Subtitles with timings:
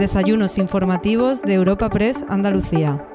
[0.00, 3.06] Desayunos informativos de Europa Press Andalucía.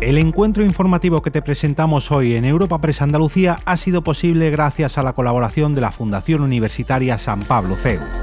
[0.00, 4.98] El encuentro informativo que te presentamos hoy en Europa Press Andalucía ha sido posible gracias
[4.98, 8.21] a la colaboración de la Fundación Universitaria San Pablo CEU.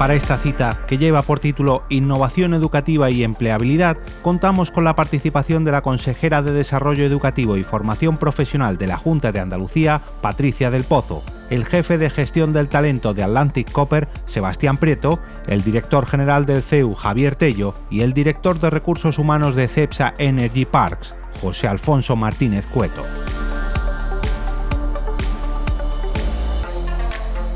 [0.00, 5.62] Para esta cita, que lleva por título Innovación Educativa y Empleabilidad, contamos con la participación
[5.62, 10.70] de la consejera de Desarrollo Educativo y Formación Profesional de la Junta de Andalucía, Patricia
[10.70, 16.06] del Pozo, el jefe de gestión del talento de Atlantic Copper, Sebastián Prieto, el director
[16.06, 21.12] general del CEU, Javier Tello, y el director de recursos humanos de CEPSA Energy Parks,
[21.42, 23.04] José Alfonso Martínez Cueto.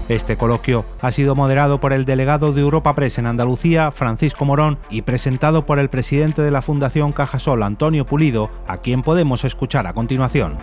[0.09, 4.79] Este coloquio ha sido moderado por el delegado de Europa Press en Andalucía, Francisco Morón,
[4.91, 9.87] y presentado por el presidente de la Fundación Cajasol, Antonio Pulido, a quien podemos escuchar
[9.87, 10.59] a continuación.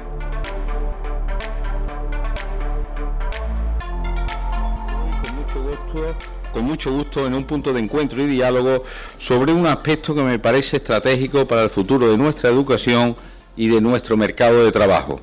[6.54, 8.84] con mucho gusto en un punto de encuentro y diálogo
[9.18, 13.16] sobre un aspecto que me parece estratégico para el futuro de nuestra educación
[13.58, 15.20] y de nuestro mercado de trabajo,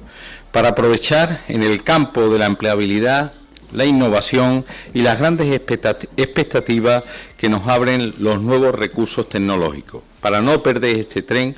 [0.52, 3.32] para aprovechar en el campo de la empleabilidad
[3.72, 7.04] la innovación y las grandes expectativas
[7.36, 10.02] que nos abren los nuevos recursos tecnológicos.
[10.20, 11.56] Para no perder este tren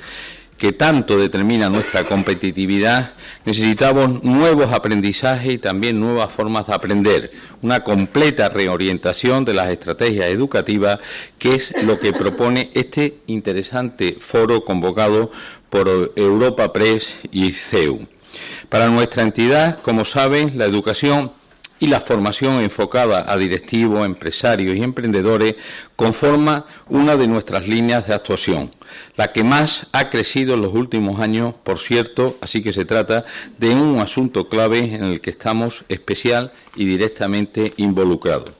[0.57, 3.13] que tanto determina nuestra competitividad,
[3.45, 7.31] necesitamos nuevos aprendizajes y también nuevas formas de aprender,
[7.63, 10.99] una completa reorientación de las estrategias educativas,
[11.39, 15.31] que es lo que propone este interesante foro convocado
[15.71, 18.07] por Europa Press y CEU.
[18.69, 21.31] Para nuestra entidad, como saben, la educación
[21.81, 25.55] y la formación enfocada a directivos, empresarios y emprendedores
[25.95, 28.71] conforma una de nuestras líneas de actuación,
[29.17, 33.25] la que más ha crecido en los últimos años, por cierto, así que se trata
[33.57, 38.51] de un asunto clave en el que estamos especial y directamente involucrados.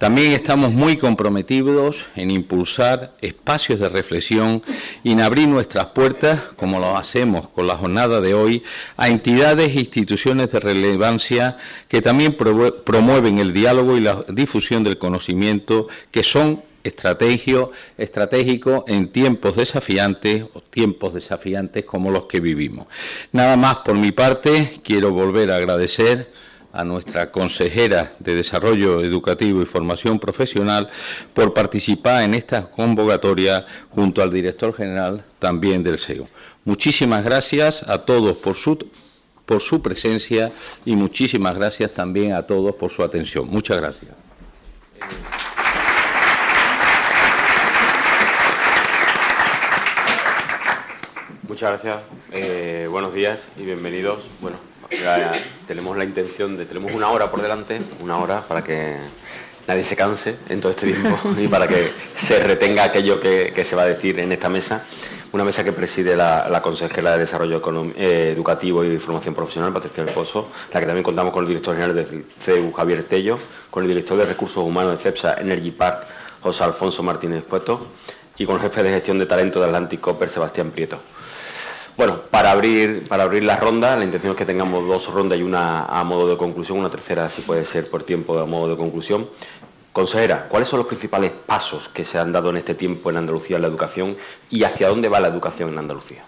[0.00, 4.62] También estamos muy comprometidos en impulsar espacios de reflexión
[5.04, 8.62] y en abrir nuestras puertas, como lo hacemos con la jornada de hoy,
[8.96, 14.96] a entidades e instituciones de relevancia que también promueven el diálogo y la difusión del
[14.96, 22.86] conocimiento, que son estratégicos en tiempos desafiantes o tiempos desafiantes como los que vivimos.
[23.32, 26.30] Nada más por mi parte, quiero volver a agradecer
[26.72, 30.88] a nuestra consejera de Desarrollo Educativo y Formación Profesional
[31.34, 36.28] por participar en esta convocatoria junto al director general también del SEO.
[36.64, 38.78] Muchísimas gracias a todos por su,
[39.46, 40.52] por su presencia
[40.84, 43.48] y muchísimas gracias también a todos por su atención.
[43.48, 44.12] Muchas gracias.
[51.48, 51.98] Muchas gracias.
[52.30, 54.20] Eh, buenos días y bienvenidos.
[54.40, 54.56] Bueno,
[55.66, 58.96] tenemos la intención de, tenemos una hora por delante, una hora para que
[59.66, 63.76] nadie se canse en todo este tiempo y para que se retenga aquello que, se
[63.76, 64.84] va a decir en esta mesa.
[65.32, 67.62] Una mesa que preside la, consejera de Desarrollo
[67.96, 71.76] eh, Educativo y Formación Profesional, Patricia del Pozo, la que también contamos con el director
[71.76, 73.38] general del CEU, Javier Tello,
[73.70, 76.04] con el director de Recursos Humanos de CEPSA Energy Park,
[76.40, 77.86] José Alfonso Martínez Puesto,
[78.38, 80.98] y con el jefe de gestión de talento de Atlantic Copper, Sebastián Prieto.
[82.00, 85.42] Bueno, para abrir, para abrir la ronda, la intención es que tengamos dos rondas y
[85.42, 88.76] una a modo de conclusión, una tercera si puede ser por tiempo a modo de
[88.78, 89.28] conclusión.
[89.92, 93.56] Consejera, ¿cuáles son los principales pasos que se han dado en este tiempo en Andalucía
[93.56, 94.16] en la educación
[94.48, 96.24] y hacia dónde va la educación en Andalucía?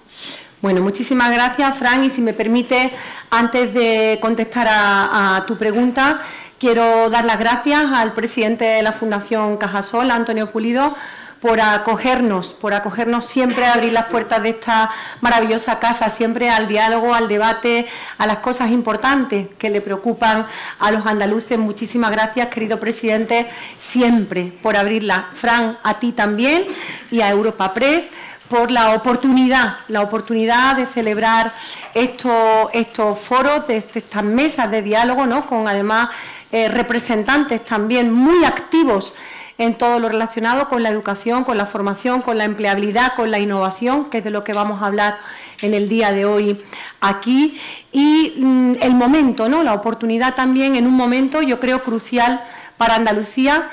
[0.61, 2.93] Bueno, muchísimas gracias, Fran, y si me permite,
[3.31, 6.21] antes de contestar a tu pregunta,
[6.59, 10.95] quiero dar las gracias al presidente de la Fundación Cajasol, Antonio Pulido,
[11.43, 16.69] por acogernos, por acogernos siempre a abrir las puertas de esta maravillosa casa, siempre al
[16.69, 20.47] diálogo, al debate, a las cosas importantes que le preocupan
[20.79, 21.59] a los andaluces.
[21.59, 25.31] Muchísimas gracias, querido presidente, siempre por abrirla.
[25.33, 26.65] Fran, a ti también
[27.11, 28.07] y a Europa Press
[28.49, 31.53] por la oportunidad, la oportunidad de celebrar
[31.93, 35.45] estos, estos foros, de estas mesas de diálogo, ¿no?
[35.45, 36.11] con además
[36.53, 39.15] eh, representantes también muy activos
[39.59, 43.39] en todo lo relacionado con la educación, con la formación, con la empleabilidad, con la
[43.39, 45.19] innovación, que es de lo que vamos a hablar
[45.61, 46.59] en el día de hoy
[47.01, 47.61] aquí.
[47.93, 49.63] Y mm, el momento, ¿no?
[49.63, 52.43] La oportunidad también en un momento, yo creo, crucial
[52.77, 53.69] para Andalucía,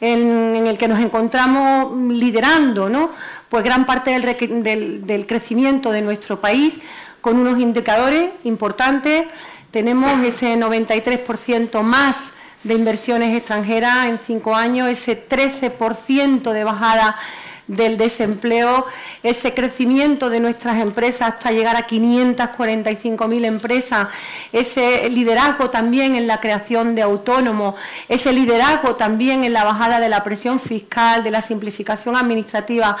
[0.00, 3.10] en, el que nos encontramos liderando, ¿no?
[3.48, 6.80] Pues gran parte del, del crecimiento de nuestro país
[7.20, 9.26] con unos indicadores importantes.
[9.70, 12.32] Tenemos ese 93% más
[12.64, 17.16] de inversiones extranjeras en cinco años, ese 13% de bajada
[17.66, 18.86] del desempleo,
[19.22, 24.08] ese crecimiento de nuestras empresas hasta llegar a 545.000 empresas,
[24.52, 27.76] ese liderazgo también en la creación de autónomos,
[28.08, 32.96] ese liderazgo también en la bajada de la presión fiscal, de la simplificación administrativa.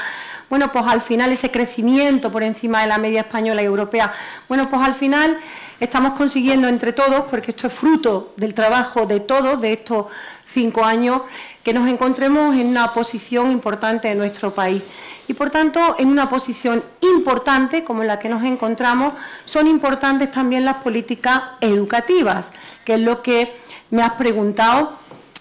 [0.48, 4.12] Bueno, pues al final ese crecimiento por encima de la media española y europea.
[4.48, 5.36] Bueno, pues al final
[5.80, 10.06] estamos consiguiendo entre todos, porque esto es fruto del trabajo de todos, de estos
[10.46, 11.22] cinco años,
[11.62, 14.82] que nos encontremos en una posición importante en nuestro país.
[15.28, 19.14] Y por tanto, en una posición importante como en la que nos encontramos,
[19.44, 22.52] son importantes también las políticas educativas,
[22.84, 23.54] que es lo que
[23.90, 24.92] me has preguntado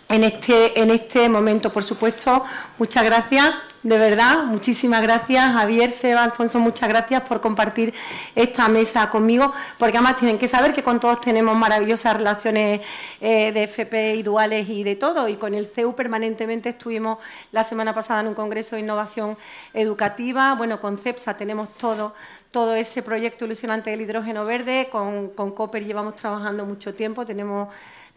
[0.09, 1.71] en este, en este momento.
[1.71, 2.43] Por supuesto,
[2.77, 7.93] muchas gracias de verdad, muchísimas gracias, Javier, Seba, Alfonso, muchas gracias por compartir
[8.35, 12.81] esta mesa conmigo, porque además tienen que saber que con todos tenemos maravillosas relaciones
[13.19, 17.17] eh, de FP y duales y de todo, y con el CEU permanentemente estuvimos
[17.51, 19.35] la semana pasada en un congreso de innovación
[19.73, 22.13] educativa, bueno, con CEPSA tenemos todo
[22.51, 27.69] todo ese proyecto ilusionante del hidrógeno verde, con, con COPER llevamos trabajando mucho tiempo, tenemos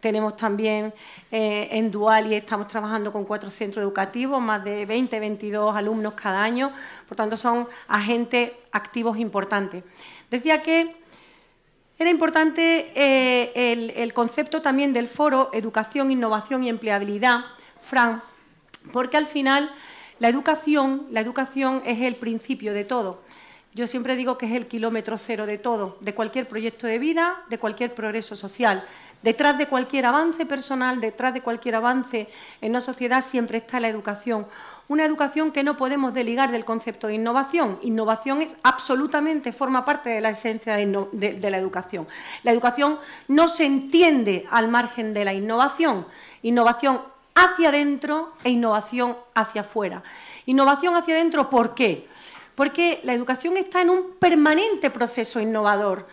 [0.05, 0.93] tenemos también
[1.31, 6.13] eh, en Dual y estamos trabajando con cuatro centros educativos, más de 20, 22 alumnos
[6.13, 6.71] cada año.
[7.07, 9.83] Por tanto, son agentes activos importantes.
[10.29, 10.95] Decía que
[11.97, 17.43] era importante eh, el, concepto también del foro Educación, Innovación y Empleabilidad,
[17.81, 18.21] Fran,
[18.93, 19.71] porque al final
[20.19, 23.23] la educación, la educación es el principio de todo.
[23.73, 27.43] Yo siempre digo que es el kilómetro cero de todo, de cualquier proyecto de vida,
[27.49, 28.85] de cualquier progreso social.
[29.21, 32.27] Detrás de cualquier avance personal, detrás de cualquier avance
[32.61, 34.45] en una sociedad siempre está la educación.
[34.87, 37.79] Una educación que no podemos deligar del concepto de innovación.
[37.81, 42.07] Innovación es absolutamente, forma parte de la esencia de, la educación.
[42.43, 46.05] La educación no se entiende al margen de la innovación.
[46.43, 47.01] Innovación
[47.33, 50.03] hacia adentro e innovación hacia afuera.
[50.45, 52.07] Innovación hacia adentro, ¿por qué?
[52.53, 56.07] Porque la educación está en un permanente proceso innovador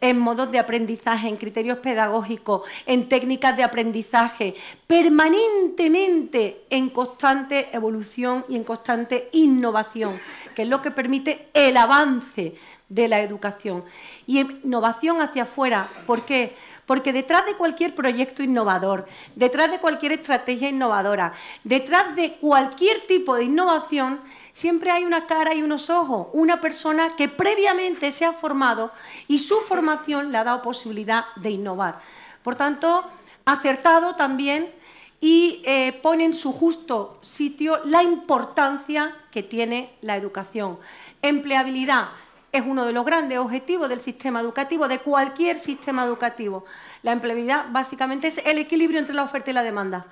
[0.00, 4.54] en modos de aprendizaje, en criterios pedagógicos, en técnicas de aprendizaje,
[4.86, 10.20] permanentemente en constante evolución y en constante innovación,
[10.54, 12.54] que es lo que permite el avance
[12.88, 13.84] de la educación.
[14.26, 16.54] Y innovación hacia afuera, ¿por qué?
[16.84, 21.32] Porque detrás de cualquier proyecto innovador, detrás de cualquier estrategia innovadora,
[21.64, 24.20] detrás de cualquier tipo de innovación,
[24.56, 28.90] siempre hay una cara y unos ojos, una persona que previamente se ha formado
[29.28, 32.00] y su formación le ha dado posibilidad de innovar.
[32.42, 33.04] Por tanto,
[33.44, 34.72] acertado también
[35.20, 40.78] y eh, pone en su justo sitio la importancia que tiene la educación.
[41.20, 42.08] Empleabilidad
[42.50, 46.64] es uno de los grandes objetivos del sistema educativo, de cualquier sistema educativo.
[47.02, 50.06] La empleabilidad básicamente es el equilibrio entre la oferta y la demanda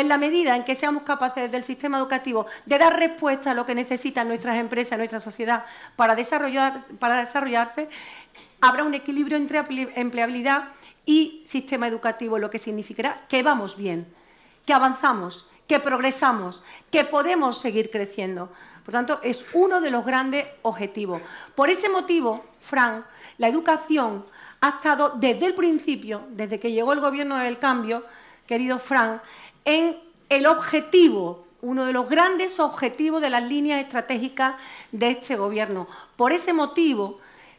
[0.00, 3.66] en la medida en que seamos capaces del sistema educativo de dar respuesta a lo
[3.66, 5.64] que necesitan nuestras empresas, nuestra sociedad
[5.96, 7.88] para, desarrollar, para desarrollarse,
[8.60, 9.62] habrá un equilibrio entre
[9.96, 10.68] empleabilidad
[11.04, 14.06] y sistema educativo, lo que significará que vamos bien,
[14.66, 18.50] que avanzamos, que progresamos, que podemos seguir creciendo.
[18.84, 21.20] Por tanto, es uno de los grandes objetivos.
[21.54, 23.04] Por ese motivo, Fran,
[23.36, 24.24] la educación
[24.60, 28.04] ha estado desde el principio, desde que llegó el gobierno del cambio,
[28.46, 29.20] querido Fran,
[29.68, 29.98] en
[30.30, 34.54] el objetivo, uno de los grandes objetivos de las líneas estratégicas
[34.92, 35.86] de este Gobierno.
[36.16, 37.18] Por ese motivo,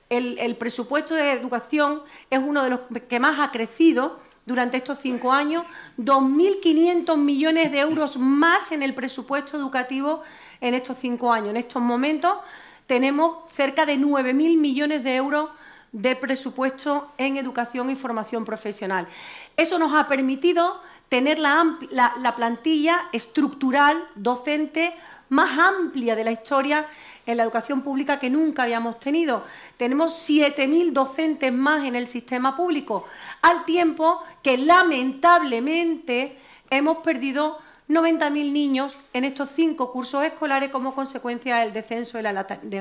[0.09, 2.01] el, presupuesto de educación
[2.31, 5.67] es uno de los que más ha crecido durante estos cinco años,
[5.99, 10.23] 2.500 millones de euros más en el presupuesto educativo
[10.61, 11.49] en estos cinco años.
[11.49, 12.39] En estos momentos
[12.87, 15.51] tenemos cerca de 9.000 millones de euros
[15.91, 19.07] de presupuesto en educación y formación profesional.
[19.57, 24.93] Eso nos ha permitido tener la, plantilla estructural docente
[25.29, 26.87] más amplia de la historia
[27.25, 29.43] en la educación pública que nunca habíamos tenido.
[29.77, 33.05] Tenemos 7.000 docentes más en el sistema público,
[33.41, 36.37] al tiempo que lamentablemente
[36.69, 42.33] hemos perdido 90.000 niños en estos cinco cursos escolares como consecuencia del descenso de la,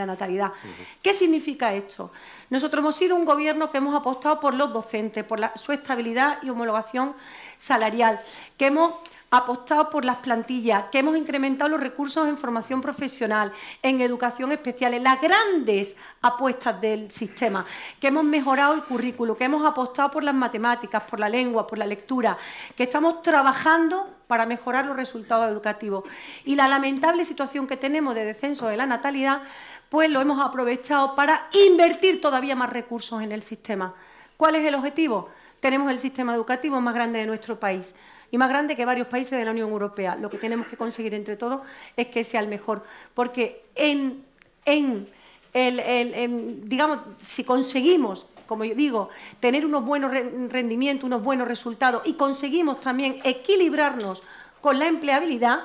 [0.07, 0.53] natalidad.
[1.01, 2.11] ¿Qué significa esto?
[2.51, 6.51] Nosotros hemos sido un gobierno que hemos apostado por los docentes, por su estabilidad y
[6.51, 7.15] homologación
[7.59, 8.21] salarial,
[8.57, 8.95] que hemos
[9.31, 14.95] apostado por las plantillas, que hemos incrementado los recursos en formación profesional, en educación especial,
[14.95, 17.67] en las grandes apuestas del sistema,
[18.01, 21.77] que hemos mejorado el currículo, que hemos apostado por las matemáticas, por la lengua, por
[21.77, 22.39] la lectura,
[22.75, 26.05] que estamos trabajando para mejorar los resultados educativos.
[26.45, 29.43] Y la lamentable situación que tenemos de descenso de la natalidad,
[29.91, 33.95] pues lo hemos aprovechado para invertir todavía más recursos en el sistema.
[34.39, 35.31] ¿Cuál es el objetivo?
[35.61, 37.95] Tenemos el sistema educativo más grande de nuestro país.
[38.31, 40.15] y más grande que varios países de la Unión Europea.
[40.15, 41.63] Lo que tenemos que conseguir entre todos
[41.97, 42.85] es que sea el mejor,
[43.15, 44.23] porque en,
[44.67, 45.09] en
[45.55, 49.09] el, digamos, si conseguimos, como yo digo,
[49.41, 54.23] tener unos buenos rendimientos, unos buenos resultados y conseguimos también equilibrarnos
[54.61, 55.61] con la empleabilidad,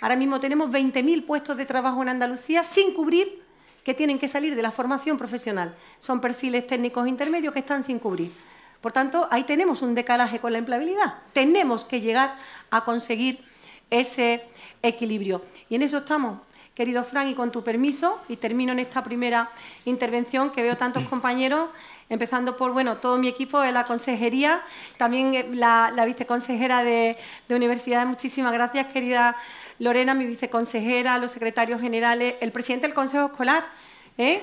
[0.00, 3.42] ahora mismo tenemos 20.000 puestos de trabajo en Andalucía sin cubrir
[3.84, 5.74] que tienen que salir de la formación profesional.
[5.98, 8.30] Son perfiles técnicos intermedios que están sin cubrir.
[8.80, 11.14] Por tanto, ahí tenemos un decalaje con la empleabilidad.
[11.32, 12.36] Tenemos que llegar
[12.70, 13.40] a conseguir
[13.90, 14.42] ese
[14.82, 15.42] equilibrio.
[15.68, 16.38] Y en eso estamos,
[16.74, 19.50] querido Fran, y con tu permiso, y termino en esta primera
[19.84, 21.70] intervención que veo tantos compañeros,
[22.08, 24.62] empezando por bueno, todo mi equipo de la consejería,
[24.96, 27.16] también eh, la, viceconsejera de,
[27.48, 28.06] de universidad.
[28.06, 29.36] Muchísimas gracias, querida
[29.78, 33.66] Lorena, mi viceconsejera, los secretarios generales, el presidente del Consejo Escolar,
[34.16, 34.42] ¿eh?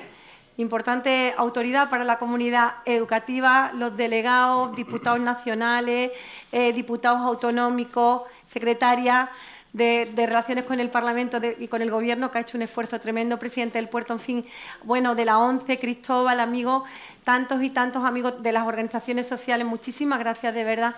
[0.56, 6.12] Importante autoridad para la comunidad educativa, los delegados, diputados nacionales,
[6.52, 9.30] eh, diputados autonómicos, secretaria
[9.72, 13.38] de, Relaciones con el Parlamento y con el Gobierno, que ha hecho un esfuerzo tremendo,
[13.38, 14.46] presidente del puerto, en fin,
[14.84, 16.84] bueno, de la ONCE, Cristóbal, amigos,
[17.24, 20.94] tantos y tantos amigos de las organizaciones sociales, muchísimas gracias de verdad,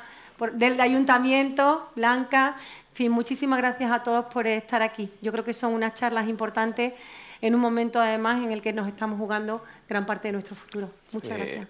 [0.53, 2.55] del Ayuntamiento, Blanca,
[2.99, 5.09] fin, muchísimas gracias a todos por estar aquí.
[5.23, 6.95] Yo creo que son unas charlas importantes
[7.41, 10.91] en un momento, además, en el que nos estamos jugando gran parte de nuestro futuro.
[11.13, 11.69] Muchas gracias.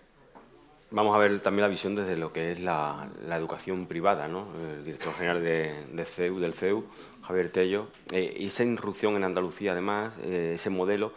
[0.91, 4.47] Vamos a ver también la visión desde lo que es la, educación privada, ¿no?
[4.77, 6.85] El director general de, CEU, del CEU,
[7.23, 11.13] Javier Tello, eh, y esa irrupción en Andalucía, además, eh, ese modelo,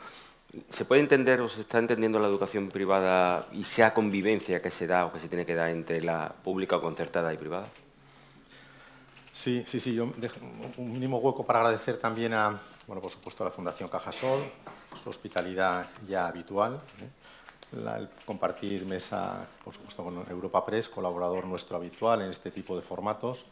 [0.72, 4.88] ¿se puede entender o se está entendiendo la educación privada y sea convivencia que se
[4.88, 7.68] da o que se tiene que dar entre la pública o concertada y privada?
[9.32, 9.94] Sí, sí, sí.
[9.94, 10.36] Yo dejo
[10.76, 14.42] un mínimo hueco para agradecer también a, bueno, por supuesto, la Fundación Cajasol,
[15.02, 17.22] su hospitalidad ya habitual, ¿eh?
[17.74, 22.82] el compartir mesa, por supuesto, con Europa Press, colaborador nuestro habitual en este tipo de
[22.82, 23.46] formatos,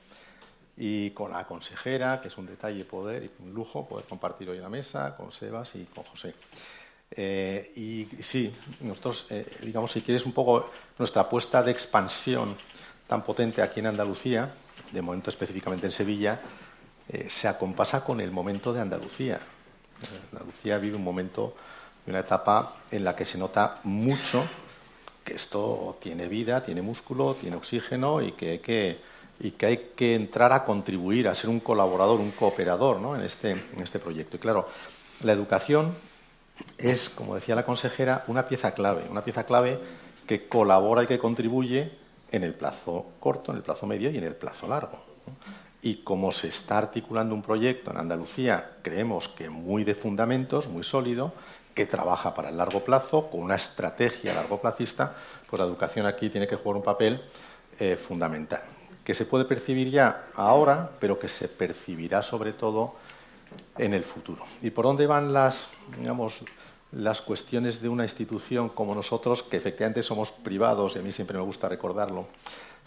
[0.77, 4.59] y con la consejera, que es un detalle poder y un lujo poder compartir hoy
[4.59, 6.33] la mesa, con Sebas y con José.
[7.11, 12.55] Eh, y sí, nosotros, eh, digamos, si quieres un poco nuestra apuesta de expansión
[13.07, 14.53] tan potente aquí en Andalucía,
[14.91, 16.39] de momento específicamente en Sevilla,
[17.09, 19.39] eh, se acompasa con el momento de Andalucía.
[20.31, 21.55] Andalucía vive un momento
[22.09, 24.43] una etapa en la que se nota mucho
[25.23, 28.61] que esto tiene vida, tiene músculo, tiene oxígeno y que
[29.61, 33.15] hay que, entrar a contribuir, a ser un colaborador, un cooperador ¿no?
[33.15, 34.37] este, en este proyecto.
[34.37, 34.67] Y claro,
[35.23, 35.93] la educación
[36.77, 39.79] es, como decía la consejera, una pieza clave, una pieza clave
[40.25, 41.91] que colabora y que contribuye
[42.31, 45.01] en el plazo corto, en el plazo medio y en el plazo largo.
[45.81, 50.83] Y como se está articulando un proyecto en Andalucía, creemos que muy de fundamentos, muy
[50.83, 51.33] sólido,
[51.73, 55.15] que trabaja para el largo plazo, con una estrategia largo placista,
[55.49, 57.21] pues la educación aquí tiene que jugar un papel
[57.79, 58.61] eh, fundamental,
[59.05, 62.95] que se puede percibir ya ahora, pero que se percibirá sobre todo
[63.77, 64.43] en el futuro.
[64.61, 66.41] ¿Y por dónde van las, digamos,
[66.91, 71.37] las cuestiones de una institución como nosotros, que efectivamente somos privados, y a mí siempre
[71.37, 72.27] me gusta recordarlo,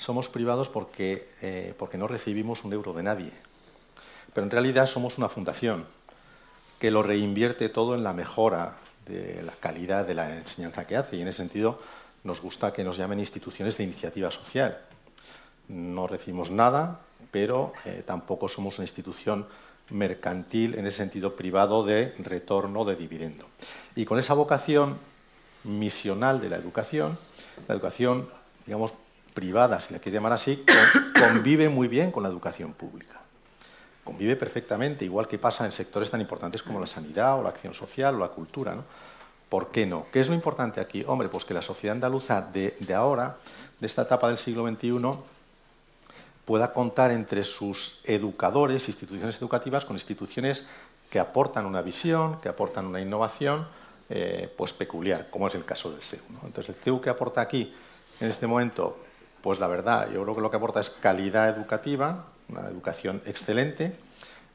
[0.03, 3.33] somos privados porque, eh, porque no recibimos un euro de nadie.
[4.35, 5.87] Pero en realidad somos una fundación
[6.81, 11.17] que lo reinvierte todo en la mejora de la calidad de la enseñanza que hace.
[11.17, 11.79] Y en ese sentido
[12.25, 14.81] nos gusta que nos llamen instituciones de iniciativa social.
[15.69, 19.47] No recibimos nada, pero eh, tampoco somos una institución
[19.91, 23.47] mercantil en ese sentido privado de retorno de dividendo.
[23.95, 24.99] Y con esa vocación
[25.63, 27.17] misional de la educación,
[27.69, 28.29] la educación,
[28.67, 28.95] digamos,
[29.35, 30.65] privada, si la quieres llamar así,
[31.19, 33.21] convive muy bien con la educación pública.
[34.05, 37.73] Convive perfectamente, igual que pasa en sectores tan importantes como la sanidad o la acción
[37.73, 38.75] social o la cultura.
[38.75, 38.85] ¿no?
[39.49, 40.07] ¿Por qué no?
[40.13, 41.05] ¿Qué es lo importante aquí?
[41.07, 43.37] Hombre, pues que la sociedad andaluza de, ahora,
[43.79, 44.99] de esta etapa del siglo XXI,
[46.45, 50.65] pueda contar entre sus educadores, instituciones educativas, con instituciones
[51.09, 53.69] que aportan una visión, que aportan una innovación
[54.09, 56.23] eh, pues peculiar, como es el caso del CEU.
[56.45, 57.73] Entonces, el CEU que aporta aquí,
[58.19, 58.99] en este momento,
[59.43, 63.97] pues la verdad, yo creo que lo que aporta es calidad educativa, una educación excelente,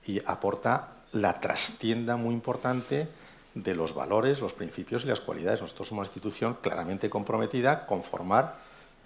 [0.05, 3.07] y aporta la trastienda muy importante
[3.53, 5.61] de los valores, los principios y las cualidades.
[5.61, 8.55] Nosotros somos una institución claramente comprometida con formar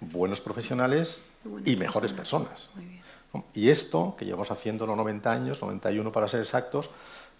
[0.00, 1.22] buenos profesionales
[1.64, 2.68] y mejores personas.
[3.54, 6.90] Y esto, que llevamos haciéndolo 90 años, 91 para ser exactos,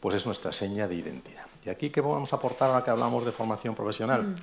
[0.01, 1.47] pues es nuestra seña de identidad.
[1.65, 4.37] ¿Y aquí qué vamos a aportar ahora que hablamos de formación profesional?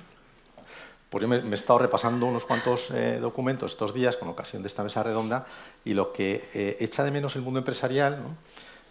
[1.10, 4.68] Pues yo me, he estado repasando unos cuantos eh, documentos estos días con ocasión de
[4.68, 5.44] esta mesa redonda
[5.84, 8.22] y lo que eh, echa de menos el mundo empresarial,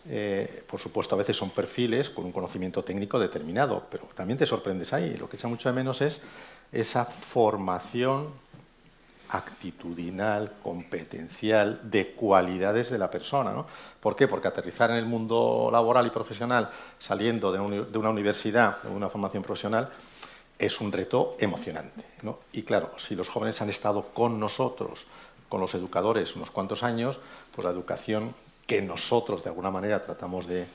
[0.09, 4.45] eh, por supuesto a veces son perfiles con un conocimiento técnico determinado, pero también te
[4.45, 5.15] sorprendes ahí.
[5.15, 6.19] Lo que echa mucho de menos es
[6.73, 8.27] esa formación
[9.29, 13.63] actitudinal, competencial, de cualidades de la persona.
[13.99, 14.27] ¿Por qué?
[14.27, 17.59] Porque aterrizar en el mundo laboral y profesional saliendo de,
[17.97, 19.89] una universidad, de una formación profesional,
[20.59, 22.03] es un reto emocionante.
[22.21, 22.39] ¿no?
[22.51, 25.05] Y claro, si los jóvenes han estado con nosotros,
[25.47, 27.19] con los educadores, unos cuantos años,
[27.55, 28.35] pues la educación
[28.67, 30.67] que nosotros de alguna manera tratamos de,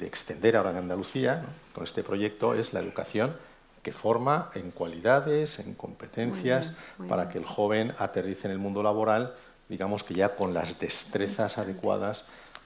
[0.00, 3.36] extender ahora en Andalucía con este proyecto es la educación
[3.82, 6.72] que forma en cualidades, en competencias,
[7.08, 9.34] para que el joven aterrice en el mundo laboral,
[9.68, 12.24] digamos que ya con las destrezas adecuadas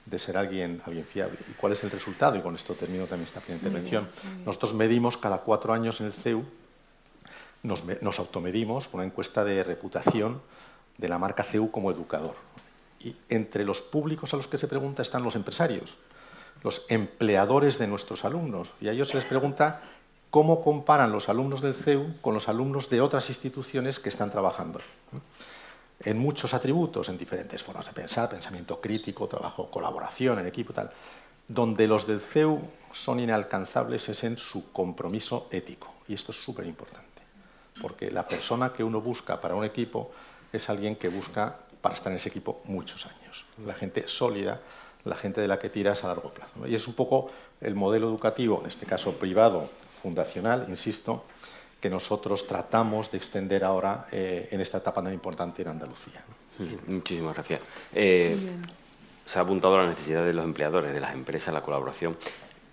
[0.09, 1.37] de ser alguien, alguien fiable.
[1.49, 2.37] ¿Y cuál es el resultado?
[2.37, 4.07] Y con esto termino también esta primera intervención.
[4.45, 6.45] Nosotros medimos cada cuatro años en el CEU,
[7.63, 10.41] nos, nos automedimos con una encuesta de reputación
[10.97, 12.35] de la marca CEU como educador.
[12.99, 15.95] Y entre los públicos a los que se pregunta están los empresarios,
[16.63, 18.69] los empleadores de nuestros alumnos.
[18.79, 19.81] Y a ellos se les pregunta
[20.29, 24.79] cómo comparan los alumnos del CEU con los alumnos de otras instituciones que están trabajando.
[25.99, 30.91] En muchos atributos, en diferentes formas de pensar, pensamiento crítico, trabajo, colaboración en equipo, tal.
[31.47, 32.61] Donde los del CEU
[32.91, 35.93] son inalcanzables es en su compromiso ético.
[36.07, 37.21] Y esto es súper importante,
[37.81, 40.11] porque la persona que uno busca para un equipo
[40.51, 43.45] es alguien que busca para estar en ese equipo muchos años.
[43.65, 44.59] La gente sólida,
[45.03, 46.67] la gente de la que tiras a largo plazo.
[46.67, 49.69] Y es un poco el modelo educativo, en este caso privado,
[50.01, 51.23] fundacional, insisto,
[51.79, 56.23] que nosotros tratamos de extender ahora eh, en esta etapa tan importante en Andalucía.
[56.87, 57.61] Muchísimas gracias.
[57.93, 58.35] Eh,
[59.25, 62.17] se ha apuntado a la necesidad de los empleadores, de las empresas, la colaboración.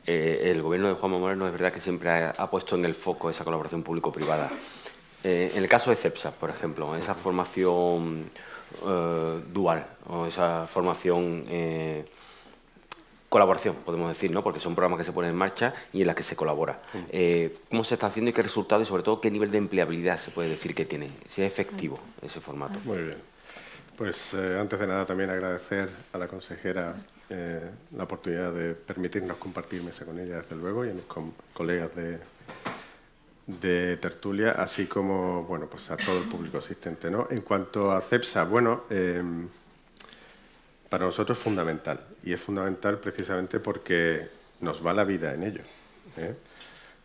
[0.07, 3.29] Eh, el gobierno de Juan Moreno es verdad que siempre ha, puesto en el foco
[3.29, 4.51] esa colaboración público-privada.
[5.23, 8.25] en el caso de CEPSA, por ejemplo, esa formación
[9.53, 11.47] dual o esa formación
[13.35, 14.45] colaboración, podemos decir, ¿no?
[14.45, 16.79] porque son programas que se ponen en marcha y en las que se colabora.
[17.11, 20.19] Eh, ¿Cómo se está haciendo y qué resultados y sobre todo qué nivel de empleabilidad
[20.19, 21.11] se puede decir que tiene?
[21.29, 22.79] Si es efectivo ese formato.
[22.85, 23.17] Muy bien.
[23.99, 26.95] Pues eh, antes de nada también agradecer a la consejera
[27.29, 31.05] eh, la oportunidad de permitirnos compartir mesa con ella, desde luego, y a mis
[31.53, 32.21] colegas de,
[33.49, 37.11] de tertulia, así como bueno, pues a todo el público asistente.
[37.11, 37.27] ¿no?
[37.33, 38.85] En cuanto a CEPSA, bueno,
[40.95, 41.99] para nosotros es fundamental.
[42.23, 44.29] Y es fundamental precisamente porque
[44.61, 45.63] nos va la vida en ello.
[46.17, 46.37] ¿eh?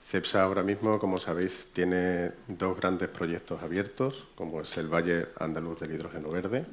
[0.07, 5.79] CEPSA ahora mismo, como sabéis, tiene dos grandes proyectos abiertos, como es el Valle Andaluz
[5.79, 6.67] del Hidrógeno Verde.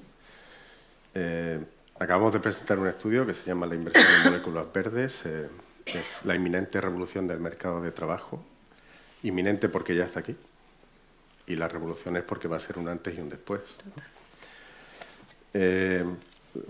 [1.14, 1.58] Eh,
[1.98, 5.48] acabamos de presentar un estudio que se llama La inversión en moléculas verdes, eh,
[5.86, 8.44] es la inminente revolución del mercado de trabajo.
[9.22, 10.36] Inminente porque ya está aquí.
[11.46, 13.62] Y la revolución es porque va a ser un antes y un después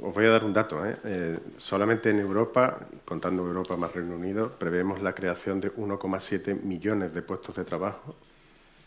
[0.03, 0.85] os voy a dar un dato.
[0.85, 0.96] ¿eh?
[1.05, 7.14] Eh, solamente en Europa, contando Europa más Reino Unido, prevemos la creación de 1,7 millones
[7.14, 8.14] de puestos de trabajo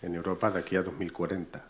[0.02, 1.64] en Europa de aquí a 2040.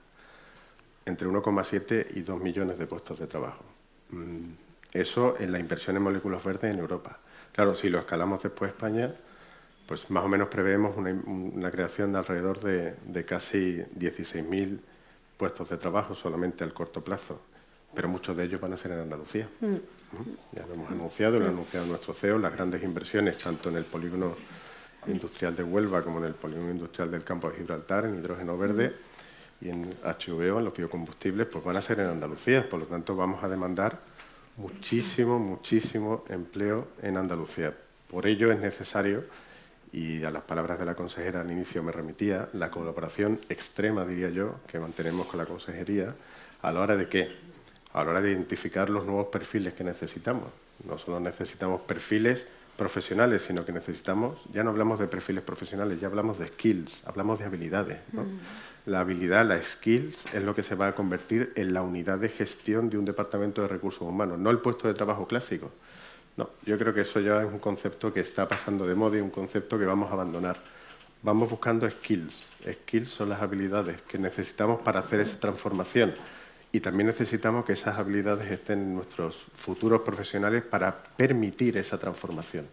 [1.05, 3.63] Entre 1,7 y 2 millones de puestos de trabajo.
[4.11, 4.51] Mm,
[4.93, 7.19] eso en la inversión en moléculas verdes en Europa.
[7.51, 9.13] Claro, si lo escalamos después a España,
[9.87, 14.79] pues más o menos preveemos una, creación de alrededor de, de casi 16.000
[15.37, 17.41] puestos de trabajo solamente al corto plazo
[17.93, 19.47] pero muchos de ellos van a ser en Andalucía.
[19.61, 19.75] Mm.
[20.53, 23.83] Ya lo hemos anunciado, lo ha anunciado nuestro CEO, las grandes inversiones, tanto en el
[23.83, 24.35] polígono
[25.07, 28.95] industrial de Huelva como en el polígono industrial del campo de Gibraltar, en hidrógeno verde
[29.61, 32.67] y en HVO, en los biocombustibles, pues van a ser en Andalucía.
[32.67, 33.99] Por lo tanto, vamos a demandar
[34.57, 37.73] muchísimo, muchísimo empleo en Andalucía.
[38.09, 39.23] Por ello es necesario,
[39.91, 44.29] y a las palabras de la consejera al inicio me remitía, la colaboración extrema, diría
[44.29, 46.13] yo, que mantenemos con la consejería
[46.61, 47.48] a la hora de que
[47.93, 50.51] a la hora de identificar los nuevos perfiles que necesitamos.
[50.83, 52.45] No solo necesitamos perfiles
[52.79, 57.37] profesionales, sino que necesitamos, ya no hablamos de perfiles profesionales, ya hablamos de skills, hablamos
[57.39, 57.97] de habilidades.
[58.13, 58.21] Mm.
[58.85, 62.29] La habilidad, la skills, es lo que se va a convertir en la unidad de
[62.29, 65.71] gestión de un departamento de recursos humanos, no el puesto de trabajo clásico.
[66.37, 69.19] No, yo creo que eso ya es un concepto que está pasando de moda y
[69.19, 70.55] un concepto que vamos a abandonar.
[71.21, 72.33] Vamos buscando skills.
[72.63, 76.13] Skills son las habilidades que necesitamos para hacer esa transformación
[76.71, 82.67] y también necesitamos que esas habilidades estén en nuestros futuros profesionales para permitir esa transformación.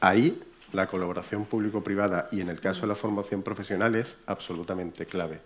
[0.00, 0.42] Ahí
[0.72, 5.40] la colaboración público-privada y en el caso de la formación profesional es absolutamente clave.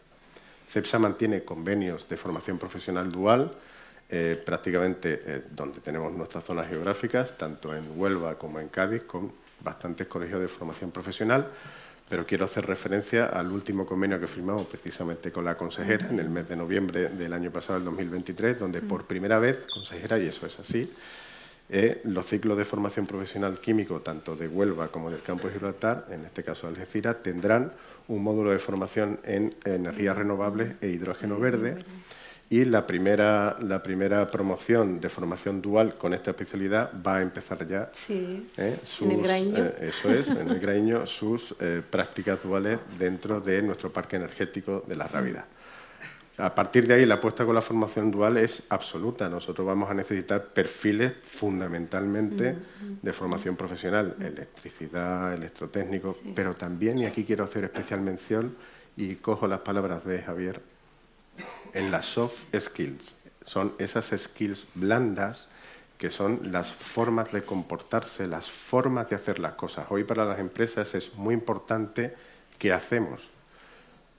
[0.69, 3.53] CEPSA mantiene convenios de formación profesional dual,
[4.11, 9.33] eh, prácticamente eh, donde tenemos nuestras zonas geográficas, tanto en Huelva como en Cádiz, con
[9.61, 11.49] bastantes colegios de formación profesional
[12.09, 16.31] pero quiero hacer referencia al último convenio que firmamos precisamente con la consejera en el
[16.31, 20.47] mes de noviembre del año pasado, el 2023, donde por primera vez, consejera, y eso
[20.47, 20.91] es así,
[21.71, 26.07] eh, los ciclos de formación profesional químico, tanto de Huelva como del campo de Gibraltar,
[26.11, 27.73] en este caso Algeciras, tendrán
[28.09, 31.77] un módulo de formación en energías renovables e hidrógeno verde
[32.51, 37.69] Y la primera, la primera promoción de formación dual con esta especialidad va a empezar
[37.69, 37.91] ya.
[37.93, 38.79] Sí, ¿eh?
[39.03, 39.59] en el Graíño.
[39.59, 44.83] eh, eso es, en el Graíño, sus eh, prácticas duales dentro de nuestro parque energético
[44.87, 45.45] de la Rábida.
[46.39, 49.29] A partir de ahí, la apuesta con la formación dual es absoluta.
[49.29, 52.57] Nosotros vamos a necesitar perfiles fundamentalmente
[53.03, 58.55] de formación profesional, electricidad, electrotécnico, pero también, y aquí quiero hacer especial mención,
[58.97, 60.61] y cojo las palabras de Javier,
[61.73, 63.15] en las soft skills.
[63.45, 65.49] Son esas skills blandas
[65.99, 69.87] que son las formas de comportarse, las formas de hacer las cosas.
[69.91, 72.15] Hoy para las empresas es muy importante
[72.59, 73.29] qué hacemos,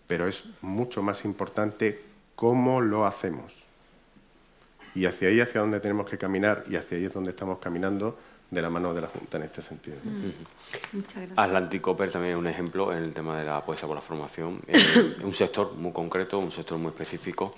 [0.06, 2.04] pero es mucho más importante
[2.36, 3.64] cómo lo hacemos.
[4.94, 8.20] Y hacia ahí, hacia donde tenemos que caminar, y hacia ahí es donde estamos caminando
[8.52, 9.98] de la mano de la Junta en este sentido.
[10.94, 11.38] Muchas gracias.
[11.38, 14.60] Atlantic Copper también es un ejemplo en el tema de la apuesta por la formación.
[14.68, 17.54] Es un sector muy concreto, un sector muy específico.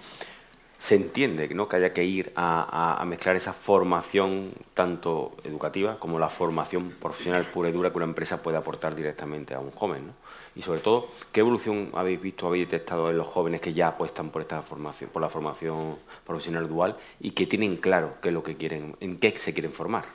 [0.78, 1.68] Se entiende ¿no?
[1.70, 2.64] que haya que ir a,
[2.98, 7.98] a- a mezclar esa formación tanto educativa como la formación profesional pura y dura que
[7.98, 10.08] una empresa puede aportar directamente a un joven.
[10.08, 10.14] ¿no?
[10.56, 14.32] Y sobre todo, ¿qué evolución habéis visto, habéis detectado en los jóvenes que ya apuestan
[14.32, 18.44] por esta formación, por la formación profesional dual y que tienen claro qué es lo
[18.44, 20.06] que quieren, en qué se quieren formar?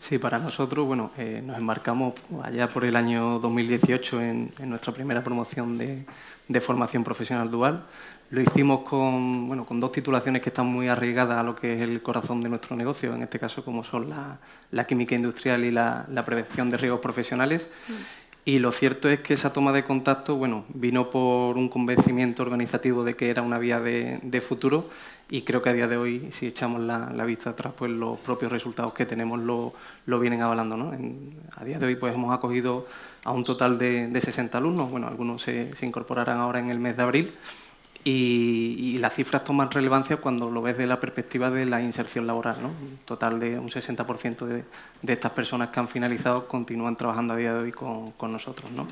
[0.00, 4.94] Sí, para nosotros, bueno, eh, nos embarcamos allá por el año 2018 en, en nuestra
[4.94, 6.06] primera promoción de,
[6.48, 7.84] de formación profesional dual.
[8.30, 11.82] Lo hicimos con, bueno, con dos titulaciones que están muy arriesgadas a lo que es
[11.82, 14.38] el corazón de nuestro negocio, en este caso como son la,
[14.70, 17.68] la química industrial y la, la prevención de riesgos profesionales.
[18.46, 23.04] Y lo cierto es que esa toma de contacto bueno, vino por un convencimiento organizativo
[23.04, 24.88] de que era una vía de, de futuro
[25.30, 28.50] y creo que a día de hoy, si echamos la, vista atrás, pues los propios
[28.50, 30.76] resultados que tenemos lo, vienen avalando.
[30.76, 30.92] ¿no?
[31.56, 32.86] A día de hoy pues hemos acogido
[33.22, 36.96] a un total de, de 60 alumnos, bueno, algunos se, incorporarán ahora en el mes
[36.96, 37.34] de abril
[38.02, 42.26] y, y las cifras toman relevancia cuando lo ves de la perspectiva de la inserción
[42.26, 42.56] laboral.
[42.60, 42.68] ¿no?
[42.68, 44.64] Un total de un 60% de,
[45.00, 48.68] de estas personas que han finalizado continúan trabajando a día de hoy con, con nosotros.
[48.72, 48.88] ¿no?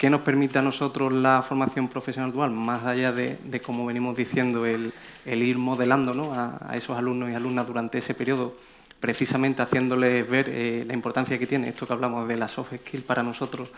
[0.00, 2.52] ¿Qué nos permite a nosotros la formación profesional dual?
[2.52, 4.94] Más allá de, de como venimos diciendo, el,
[5.26, 8.54] ir modelando a esos alumnos y alumnas durante ese periodo,
[8.98, 13.02] precisamente haciéndoles ver eh, la importancia que tiene esto que hablamos de la soft skill
[13.02, 13.68] para nosotros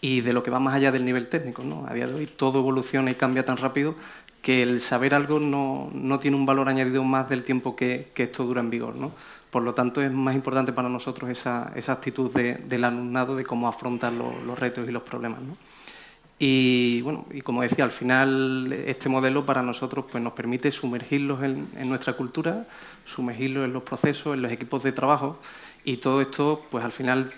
[0.00, 1.62] y de lo que va más allá del nivel técnico.
[1.62, 1.86] ¿no?
[1.86, 3.96] A día de hoy todo evoluciona y cambia tan rápido
[4.40, 8.22] que el saber algo no, no tiene un valor añadido más del tiempo que, que
[8.22, 8.96] esto dura en vigor.
[8.96, 9.12] ¿no?
[9.56, 13.42] Por lo tanto, es más importante para nosotros esa, esa actitud de- del alumnado de
[13.42, 15.40] cómo afrontar lo- los retos y los problemas.
[15.40, 15.56] ¿no?
[16.38, 21.42] Y bueno, y como decía, al final este modelo para nosotros pues, nos permite sumergirlos
[21.42, 22.66] en, en nuestra cultura,
[23.06, 25.38] sumergirlos en los procesos, en los equipos de trabajo
[25.86, 27.32] y todo esto pues al final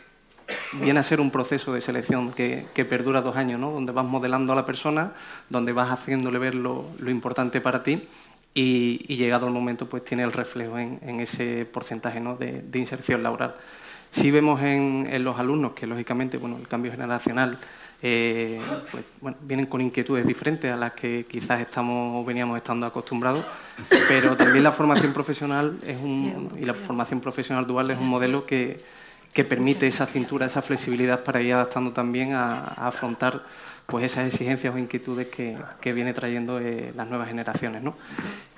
[0.73, 3.71] viene a ser un proceso de selección que, que perdura dos años, ¿no?
[3.71, 5.13] donde vas modelando a la persona,
[5.51, 8.03] donde vas haciéndole ver lo, lo importante para ti
[8.59, 12.37] y, llegado el momento pues tiene el reflejo en, ese porcentaje ¿no?
[12.37, 13.55] de, inserción laboral.
[14.11, 17.59] Sí vemos en, los alumnos que lógicamente bueno, el cambio generacional
[18.03, 23.45] eh, pues, vienen con inquietudes diferentes a las que quizás estamos veníamos estando acostumbrados,
[24.09, 28.47] pero también la formación profesional es un, y la formación profesional dual es un modelo
[28.47, 28.83] que,
[29.33, 33.45] que permite esa cintura, esa flexibilidad para ir adaptando también a afrontar
[33.89, 37.83] pues esas exigencias o inquietudes que, que viene trayendo eh, las nuevas generaciones.
[37.83, 37.95] ¿no?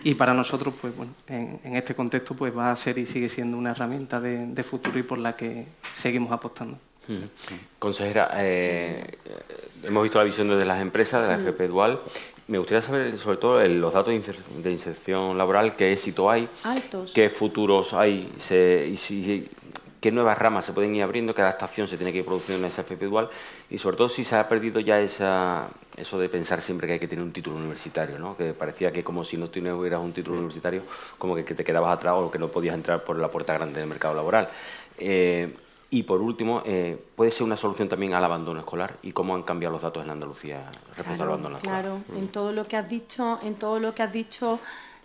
[0.03, 3.29] Y para nosotros, pues bueno, en, en este contexto pues va a ser y sigue
[3.29, 6.77] siendo una herramienta de, de futuro y por la que seguimos apostando.
[7.79, 12.01] Consejera, eh, eh, hemos visto la visión desde las empresas, de la FP Dual.
[12.49, 16.49] Me gustaría saber, sobre todo, los datos de, inser- de inserción laboral, qué éxito hay,
[16.65, 17.13] Altos.
[17.15, 19.49] qué futuros hay se- y si-
[20.01, 22.73] qué nuevas ramas se pueden ir abriendo, qué adaptación se tiene que ir produciendo en
[22.73, 23.29] esa Dual
[23.69, 26.99] y, sobre todo, si se ha perdido ya esa, eso de pensar siempre que hay
[26.99, 28.37] que tener un título universitario, ¿no?
[28.37, 30.83] que parecía que como si no tuvieras un título universitario,
[31.19, 33.81] como que, que te quedabas atrás o que no podías entrar por la puerta grande
[33.81, 34.49] del mercado laboral.
[34.99, 35.55] Eh,
[35.93, 39.43] y por último, eh, puede ser una solución también al abandono escolar y cómo han
[39.43, 41.83] cambiado los datos en Andalucía respecto al abandono escolar.
[41.83, 42.01] claro.
[42.17, 44.61] En todo lo que has dicho, en todo lo que has dicho,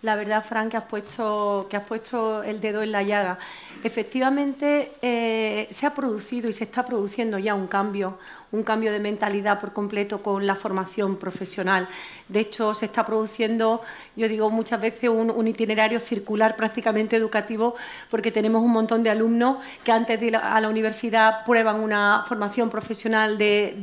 [0.06, 3.38] la verdad, Fran, que has puesto, que has puesto el dedo en la llaga.
[3.82, 8.16] Efectivamente, eh, se ha producido y se está produciendo ya un cambio,
[8.52, 11.88] un cambio de mentalidad por completo con la formación profesional.
[12.28, 13.80] De hecho, se está produciendo,
[14.14, 17.74] yo digo muchas veces, un, itinerario circular prácticamente educativo,
[18.10, 22.24] porque tenemos un montón de alumnos que antes de ir a la universidad prueban una
[22.26, 23.74] formación profesional de,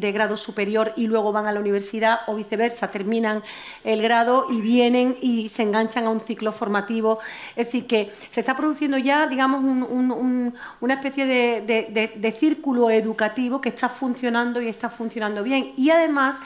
[0.00, 3.42] de- grado superior y luego van a la universidad o viceversa, terminan
[3.84, 7.18] el grado y vienen y se enganchan a un ciclo formativo.
[7.54, 12.32] Es decir, que se está produciendo ya, digamos, un- un- un- una especie de- de
[12.32, 14.05] círculo educativo que está funcionando
[14.62, 15.72] y está funcionando bien.
[15.76, 16.36] Y además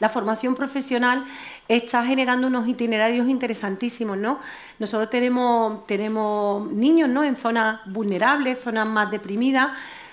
[0.00, 1.24] la formación profesional
[1.66, 4.38] está generando unos itinerarios interesantísimos, ¿no?
[4.78, 7.24] Nosotros tenemos, tenemos niños, ¿no?
[7.24, 9.70] En zonas vulnerables, zonas más deprimidas,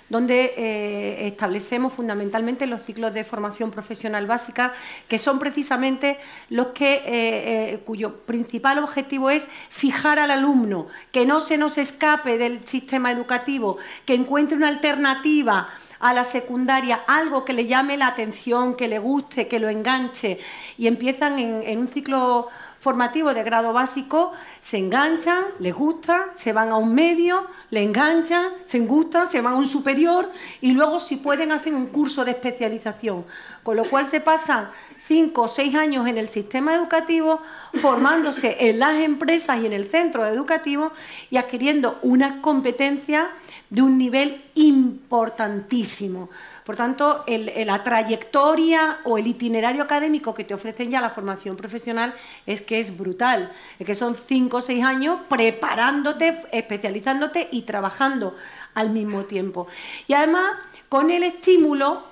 [0.10, 4.74] donde eh, establecemos fundamentalmente los ciclos de formación profesional básica,
[5.08, 6.18] que son precisamente
[6.50, 11.78] los que, eh, eh, cuyo principal objetivo es fijar al alumno, que no se nos
[11.78, 15.70] escape del sistema educativo, que encuentre una alternativa
[16.10, 20.40] a la secundaria, algo que le llame la atención, que le guste, que lo enganche,
[20.78, 22.50] y empiezan en un ciclo
[22.86, 28.46] formativo de grado básico, se enganchan, les gusta, se van a un medio, le enganchan,
[28.64, 32.30] se gustan, se van a un superior y luego si pueden hacen un curso de
[32.38, 33.26] especialización.
[33.64, 34.70] Con lo cual se pasan
[35.04, 37.42] cinco o seis años en el sistema educativo
[37.74, 40.92] formándose en las empresas y en el centro educativo
[41.32, 43.26] y adquiriendo unas competencias
[43.70, 46.30] de un nivel importantísimo.
[46.66, 52.16] Por tanto, la trayectoria o el itinerario académico que te ofrecen ya la formación profesional
[52.48, 58.36] es que es brutal, es que son cinco o seis años preparándote, especializándote y trabajando
[58.74, 59.68] al mismo tiempo.
[60.08, 60.58] Y además,
[60.90, 62.04] con el estímulo,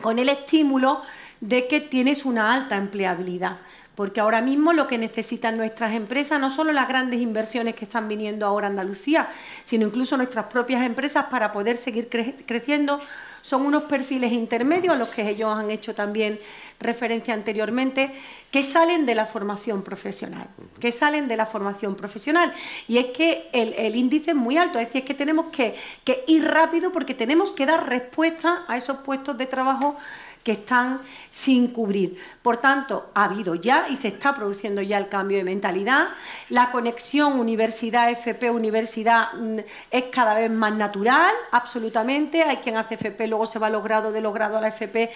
[0.00, 1.02] con el estímulo
[1.40, 3.58] de que tienes una alta empleabilidad
[3.94, 8.08] porque ahora mismo lo que necesitan nuestras empresas, no solo las grandes inversiones que están
[8.08, 9.28] viniendo ahora a Andalucía,
[9.64, 13.00] sino incluso nuestras propias empresas para poder seguir creciendo,
[13.42, 16.38] son unos perfiles intermedios a los que ellos han hecho también
[16.78, 18.10] referencia anteriormente,
[18.50, 20.46] que salen de la formación profesional,
[20.78, 22.52] que salen de la formación profesional.
[22.88, 25.74] Y es que el, índice es muy alto, es decir, es que tenemos que,
[26.04, 29.96] que ir rápido porque tenemos que dar respuesta a esos puestos de trabajo
[30.42, 32.16] que están sin cubrir.
[32.42, 36.08] Por tanto, ha habido ya y se está produciendo ya el cambio de mentalidad.
[36.48, 39.58] La conexión universidad-FP-universidad mm,
[39.90, 42.42] es cada vez más natural, absolutamente.
[42.42, 44.68] Hay quien hace FP, luego se va a los grados de los grados a la
[44.68, 45.10] FP,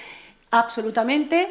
[0.51, 1.49] absolutamente.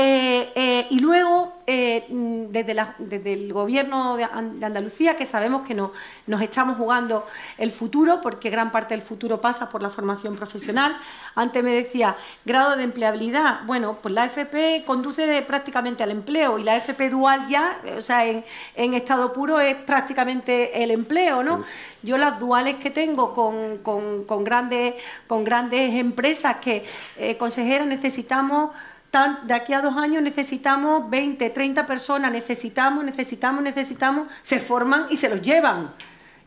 [0.00, 6.40] Eh, eh, y luego, eh, mm, desde, el Gobierno de, Andalucía, que sabemos que nos
[6.40, 10.96] estamos jugando el futuro, porque gran parte del futuro pasa por la formación profesional.
[11.34, 13.62] Antes me decía, grado de empleabilidad.
[13.66, 18.24] Bueno, pues la FP conduce prácticamente al empleo y la FP dual ya, o sea,
[18.24, 21.64] en, estado puro es prácticamente el empleo, ¿no?
[22.04, 24.94] Yo las duales que tengo con, grandes,
[25.26, 26.86] con grandes empresas que,
[27.36, 28.70] consejeras, necesitamos
[29.44, 35.16] de aquí a dos años necesitamos 20, 30 personas, necesitamos, necesitamos, necesitamos, se forman y
[35.16, 35.92] se los llevan.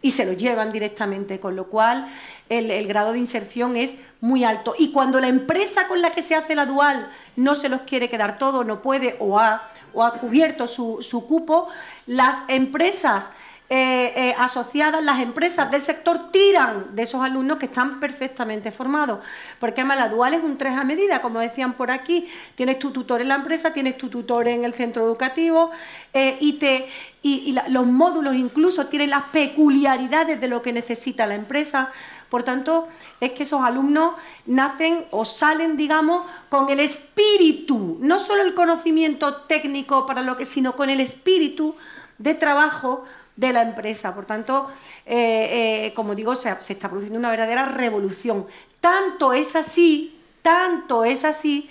[0.04, 2.12] Y se los llevan directamente, con lo cual
[2.50, 4.74] el, grado de inserción es muy alto.
[4.80, 8.10] Y cuando la empresa con la que se hace la dual no se los quiere
[8.10, 11.68] quedar todo, no puede o ha, o ha cubierto su, su cupo,
[12.08, 13.28] las empresas
[13.74, 19.20] eh, eh, asociadas, las empresas del sector tiran de esos alumnos que están perfectamente formados.
[19.62, 22.28] Porque además la dual es un tres a medida, como decían por aquí.
[22.56, 25.72] Tienes tu tutor en la empresa, tienes tu tutor en el centro educativo
[26.12, 26.90] eh, y, te,
[27.22, 31.92] y, los módulos incluso tienen las peculiaridades de lo que necesita la empresa.
[32.30, 32.90] Por tanto,
[33.22, 34.16] es que esos alumnos
[34.48, 40.44] nacen o salen, digamos, con el espíritu, no solo el conocimiento técnico para lo que,
[40.44, 41.74] sino con el espíritu
[42.18, 44.14] de trabajo de la empresa.
[44.14, 44.70] Por tanto,
[45.06, 48.46] eh, eh, como digo, se, está produciendo una verdadera revolución.
[48.80, 51.70] Tanto es así, tanto es así,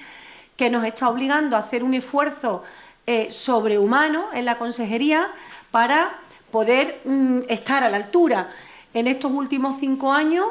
[0.57, 2.63] que nos está obligando a hacer un esfuerzo
[3.07, 5.31] eh, sobrehumano en la consejería
[5.71, 6.19] para
[6.51, 8.53] poder mm, estar a la altura.
[8.93, 10.47] En estos últimos cinco años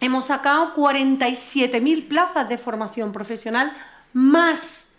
[0.00, 3.72] hemos sacado 47.000 plazas de formación profesional
[4.12, 4.91] más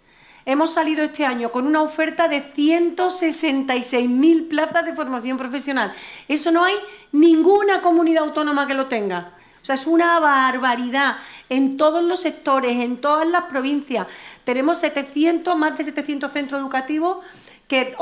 [0.45, 5.93] Hemos salido este año con una oferta de 166.000 plazas de formación profesional.
[6.27, 6.75] Eso no hay
[7.13, 9.31] ninguna comunidad autónoma que lo tenga.
[9.61, 11.15] O sea, es una barbaridad
[11.47, 14.07] en todos los sectores, en todas las provincias.
[14.43, 17.19] Tenemos 700, más de 700 centros educativos
[17.69, 17.95] que,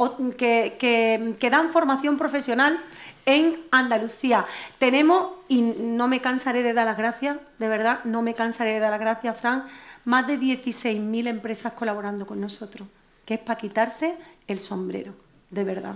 [1.40, 2.80] que, dan formación profesional
[3.28, 4.48] en Andalucía.
[4.80, 8.80] Tenemos, y no me cansaré de dar las gracias, de verdad, no me cansaré de
[8.80, 9.66] dar las gracias, Fran,
[10.06, 12.88] más de 16.000 empresas colaborando con nosotros,
[13.26, 14.16] que es para quitarse
[14.48, 15.14] el sombrero,
[15.50, 15.96] de verdad.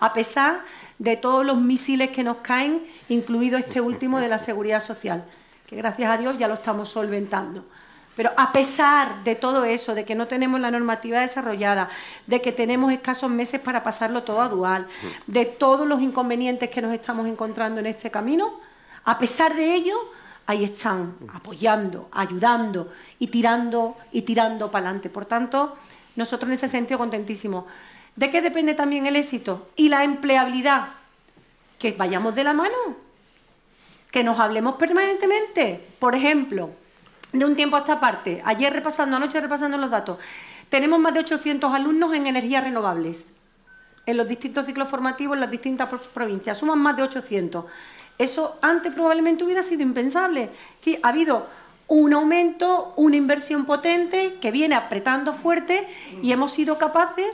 [0.00, 0.62] A pesar
[0.98, 5.24] de todos los misiles que nos caen, incluido este último de la seguridad social,
[5.66, 7.64] que gracias a Dios ya lo estamos solventando.
[8.16, 11.88] Pero a pesar de todo eso, de que no tenemos la normativa desarrollada,
[12.26, 14.86] de que tenemos escasos meses para pasarlo todo a dual,
[15.26, 18.60] de todos los inconvenientes que nos estamos encontrando en este camino,
[19.04, 19.96] a pesar de ello,
[20.46, 25.10] ahí están apoyando, ayudando y tirando y tirando para adelante.
[25.10, 25.76] Por tanto,
[26.16, 27.64] nosotros en ese sentido contentísimos.
[28.16, 29.68] ¿De qué depende también el éxito?
[29.76, 30.88] Y la empleabilidad.
[31.78, 32.76] Que vayamos de la mano,
[34.10, 35.80] que nos hablemos permanentemente.
[35.98, 36.70] Por ejemplo,
[37.32, 40.18] de un tiempo a esta parte, ayer repasando, anoche repasando los datos,
[40.68, 43.26] tenemos más de 800 alumnos en energías renovables
[44.06, 46.58] en los distintos ciclos formativos en las distintas provincias.
[46.58, 47.64] Suman más de 800.
[48.18, 50.50] Eso antes probablemente hubiera sido impensable.
[51.02, 51.46] ha habido
[51.88, 55.86] un aumento, una inversión potente que viene apretando fuerte
[56.22, 57.26] y hemos sido capaces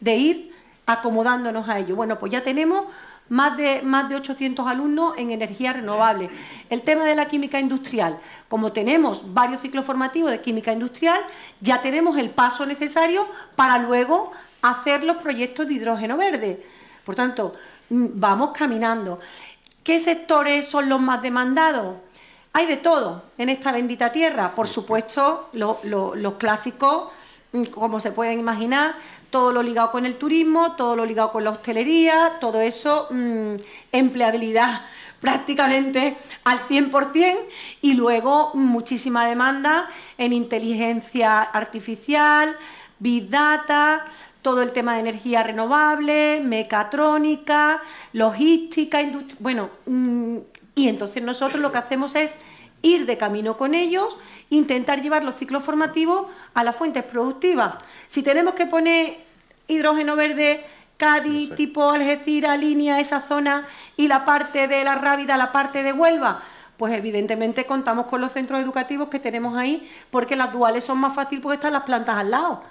[0.00, 0.54] de ir
[0.86, 1.94] acomodándonos a ello.
[1.94, 2.86] Bueno, pues ya tenemos
[3.30, 6.28] más de, más de 800 alumnos en energía renovable.
[6.68, 11.20] El tema de la química industrial, como tenemos varios ciclos formativos de química industrial,
[11.60, 16.66] ya tenemos el paso necesario para luego hacer los proyectos de hidrógeno verde.
[17.04, 17.54] Por tanto,
[17.88, 19.20] mm, vamos caminando.
[19.90, 21.96] ¿Qué sectores son los más demandados?
[22.52, 24.52] Hay de todo en esta bendita tierra.
[24.54, 27.08] Por supuesto, los clásicos,
[27.50, 28.94] mm, como se pueden imaginar,
[29.30, 33.56] todo lo ligado con el turismo, todo lo ligado con la hostelería, todo eso, mm,
[33.90, 34.82] empleabilidad
[35.20, 37.40] prácticamente al 100%
[37.82, 42.56] y luego muchísima demanda en inteligencia artificial,
[43.00, 44.04] big data,
[44.42, 47.80] todo el tema de energía renovable, mecatrónica,
[48.12, 49.00] logística,
[49.38, 50.38] bueno, mm,
[50.74, 52.36] y entonces nosotros lo que hacemos es
[52.82, 54.16] ir de camino con ellos,
[54.48, 57.76] intentar llevar los ciclos formativos a las fuentes productivas.
[58.08, 59.18] Si tenemos que poner
[59.68, 60.64] hidrógeno verde,
[60.96, 65.92] Cádiz, tipo Algeciras, línea, esa zona, y la parte de la Rábida, la parte de
[65.92, 66.42] Huelva,
[66.76, 71.14] pues evidentemente contamos con los centros educativos que tenemos ahí, porque las duales son más
[71.14, 72.62] fáciles porque están las plantas al lado.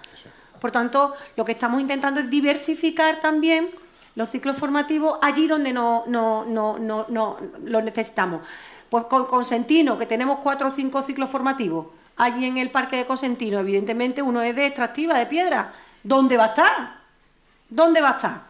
[0.60, 3.70] Por tanto, lo que estamos intentando es diversificar también
[4.16, 8.42] los ciclos formativos allí donde no, no, no, no, lo necesitamos.
[8.90, 13.06] Pues con Consentino, que tenemos cuatro o cinco ciclos formativos, allí en el parque de
[13.06, 15.74] Consentino, evidentemente uno es de extractiva, de piedra.
[16.04, 16.94] ¿Dónde va a estar?
[17.70, 18.42] ¿Dónde va a estar?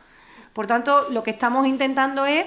[0.54, 2.46] Por tanto, lo que estamos intentando es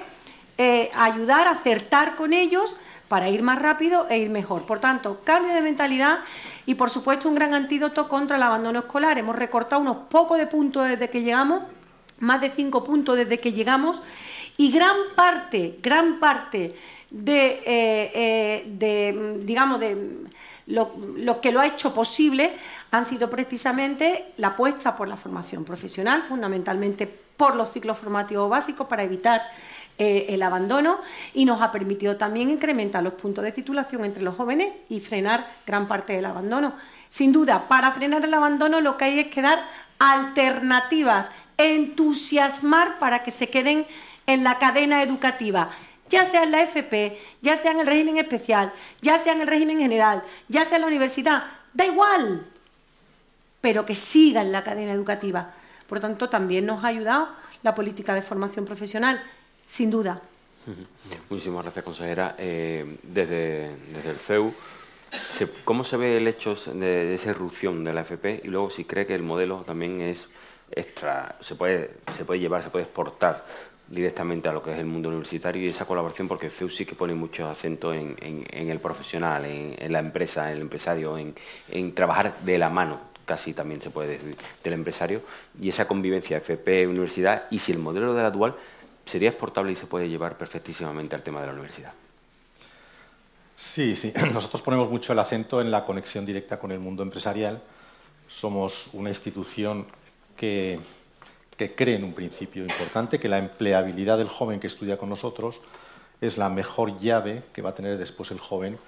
[0.59, 2.77] eh, ayudar, acertar con ellos
[3.09, 4.62] para ir más rápido e ir mejor.
[4.62, 6.20] Por tanto, cambio de mentalidad
[6.66, 9.18] y, por supuesto, un gran antídoto contra el abandono escolar.
[9.18, 11.62] Hemos recortado unos pocos de puntos desde que llegamos,
[12.20, 14.03] más de cinco puntos desde que llegamos,
[14.57, 16.75] y gran parte, gran parte
[17.11, 20.27] de, eh, eh, digamos, de
[20.66, 22.57] lo, que lo ha hecho posible
[22.90, 28.87] han sido precisamente la apuesta por la formación profesional, fundamentalmente por los ciclos formativos básicos
[28.87, 29.42] para evitar
[29.98, 31.00] eh, el abandono
[31.35, 35.46] y nos ha permitido también incrementar los puntos de titulación entre los jóvenes y frenar
[35.66, 36.72] gran parte del abandono.
[37.09, 43.22] Sin duda, para frenar el abandono lo que hay es que dar alternativas, entusiasmar para
[43.22, 43.87] que se queden
[44.26, 45.70] en la cadena educativa,
[46.09, 49.46] ya sea en la FP, ya sea en el régimen especial, ya sea en el
[49.46, 52.46] régimen general, ya sea en la universidad, da igual,
[53.61, 55.52] pero que siga en la cadena educativa.
[55.87, 57.28] Por lo tanto, también nos ha ayudado
[57.62, 59.22] la política de formación profesional
[59.72, 60.20] sin duda.
[61.30, 62.37] Muchísimas gracias, consejera.
[62.38, 64.52] Eh, desde, el CEU,
[65.64, 68.42] ¿cómo se ve el hecho de, esa irrupción de la FP?
[68.44, 70.28] Y luego, si cree que el modelo también es
[70.70, 73.46] extra, se puede, se puede llevar, se puede exportar
[73.88, 76.85] directamente a lo que es el mundo universitario y esa colaboración, porque el CEU sí
[76.85, 78.14] que pone mucho acento en,
[78.50, 81.35] el profesional, en, la empresa, en el empresario, en,
[81.70, 85.22] en trabajar de la mano casi también se puede decir, del empresario,
[85.58, 88.54] y esa convivencia FP-universidad, y si el modelo de la dual
[89.04, 91.92] sería exportable y se puede llevar perfectísimamente al tema de la universidad.
[93.56, 94.12] Sí, sí.
[94.32, 97.62] Nosotros ponemos mucho el acento en la conexión directa con el mundo empresarial.
[98.28, 99.86] Somos una institución
[100.36, 100.80] que,
[101.56, 105.60] que cree en un principio importante, que la empleabilidad del joven que estudia con nosotros
[106.20, 108.78] es la mejor llave que va a tener después el joven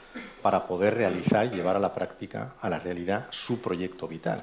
[0.41, 4.43] para poder realizar y llevar a la práctica, a la realidad, su proyecto vital.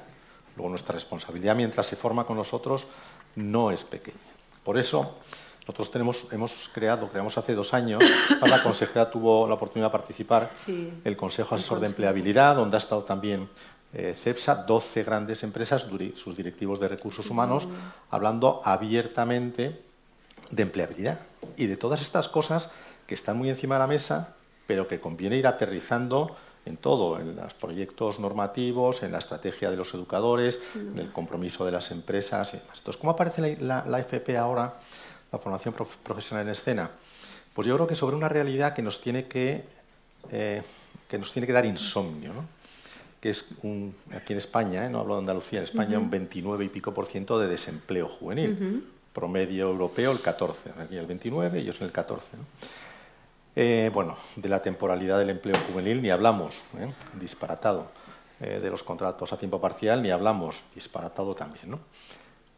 [0.56, 2.86] Luego nuestra responsabilidad mientras se forma con nosotros
[3.36, 4.18] no es pequeña.
[4.62, 5.16] Por eso,
[5.62, 8.02] nosotros tenemos, hemos creado, creamos hace dos años,
[8.46, 10.50] la consejera tuvo la oportunidad de participar,
[11.04, 13.48] el Consejo Asesor de Empleabilidad, donde ha estado también
[13.94, 17.68] eh, CEPSA, 12 grandes empresas, sus directivos de recursos humanos,
[18.10, 19.82] hablando abiertamente
[20.50, 21.20] de empleabilidad
[21.56, 22.70] y de todas estas cosas
[23.06, 24.34] que están muy encima de la mesa,
[24.66, 29.76] pero que conviene ir aterrizando en todo, en los proyectos normativos, en la estrategia de
[29.76, 32.78] los educadores, en el compromiso de las empresas y demás.
[32.78, 34.74] Entonces, ¿cómo aparece la, la FP ahora?
[35.32, 36.90] La formación profesional en escena?
[37.54, 39.64] Pues yo creo que sobre una realidad que nos tiene que,
[40.30, 40.62] eh,
[41.08, 42.46] que, nos tiene que dar insomnio, ¿no?
[43.20, 43.46] que es
[44.14, 44.90] aquí en España, ¿eh?
[44.90, 48.84] no hablo de Andalucía, en España un 29 y pico por ciento de desempleo juvenil,
[49.12, 52.26] promedio europeo el 14, aquí el 29 y ellos el 14.
[53.54, 56.54] Eh, bueno, de la temporalidad del empleo juvenil ni hablamos,
[57.20, 57.92] disparatado.
[58.40, 61.70] de los contratos a tiempo parcial ni hablamos, disparatado también.
[61.70, 61.78] ¿no?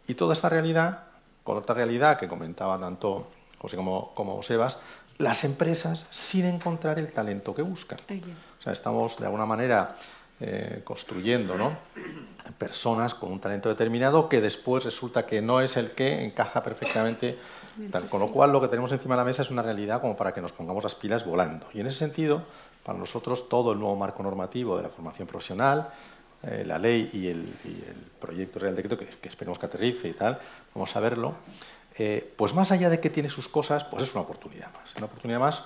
[0.06, 1.08] Y toda esta realidad
[1.44, 3.28] con otra realidad que comentaba tanto
[3.58, 4.78] José como, como Sebas,
[5.18, 7.98] las empresas sin encontrar el talento que buscan.
[8.58, 9.94] O sea, estamos de alguna manera
[10.40, 11.76] eh, construyendo ¿no?
[12.58, 17.38] personas con un talento determinado que después resulta que no es el que encaja perfectamente.
[17.90, 18.08] Tal.
[18.08, 20.32] Con lo cual, lo que tenemos encima de la mesa es una realidad como para
[20.32, 21.66] que nos pongamos las pilas volando.
[21.74, 22.42] Y en ese sentido,
[22.84, 25.88] para nosotros, todo el nuevo marco normativo de la formación profesional,
[26.46, 27.46] eh, la ley y el,
[28.20, 30.38] proyecto Real Decreto, que, esperemos que aterrice y tal,
[30.74, 31.34] vamos a verlo,
[31.98, 34.94] eh, pues más allá de que tiene sus cosas, pues es una oportunidad más.
[34.96, 35.62] Una oportunidad más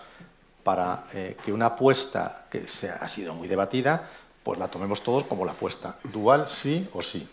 [0.64, 1.04] para
[1.42, 4.06] que una apuesta que se ha sido muy debatida,
[4.42, 5.96] pues la tomemos todos como la apuesta.
[6.04, 7.28] Dual sí o sí.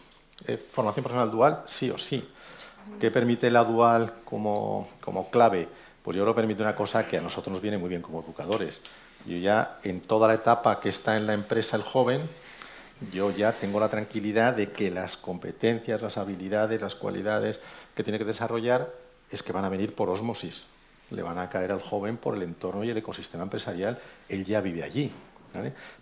[0.47, 2.27] Eh, formación profesional dual sí o sí.
[2.99, 5.67] ¿Qué permite la dual como, como clave?
[6.03, 8.21] Pues yo creo que permite una cosa que a nosotros nos viene muy bien como
[8.21, 8.81] educadores.
[9.25, 12.21] Yo ya en toda la etapa que está en la empresa el joven,
[13.11, 17.59] yo ya tengo la tranquilidad de que las competencias, las habilidades, las cualidades
[17.95, 18.91] que tiene que desarrollar
[19.31, 20.65] es que van a venir por osmosis.
[21.11, 23.99] Le van a caer al joven por el entorno y el ecosistema empresarial.
[24.29, 25.11] Él ya vive allí.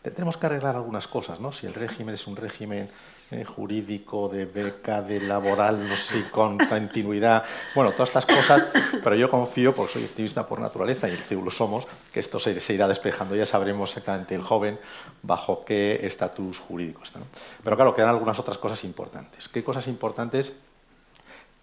[0.02, 1.52] Tendremos que arreglar algunas cosas, ¿no?
[1.52, 2.90] Si el régimen es un régimen
[3.34, 7.44] eh, jurídico, de beca, de laboral, no sé, con continuidad,
[7.76, 8.64] bueno, todas estas cosas,
[9.04, 12.74] pero yo confío, porque soy optimista por naturaleza y el lo somos, que esto se,
[12.74, 14.80] irá despejando, ya sabremos exactamente el joven
[15.22, 17.20] bajo qué estatus jurídico está.
[17.64, 19.50] Pero claro, quedan algunas otras cosas importantes.
[19.50, 20.56] ¿Qué cosas importantes?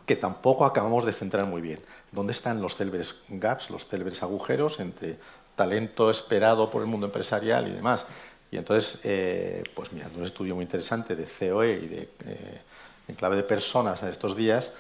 [0.07, 1.79] que tampoco acabamos de centrar muy bien.
[2.11, 5.19] ¿Dónde están los célebres gaps, los célebres agujeros entre
[5.61, 8.07] talento esperado por el mundo empresarial y demás.
[8.51, 12.61] Y entonces, eh, pues mira, un estudio muy interesante de COE y de, eh,
[13.09, 14.73] en clave de personas a estos días,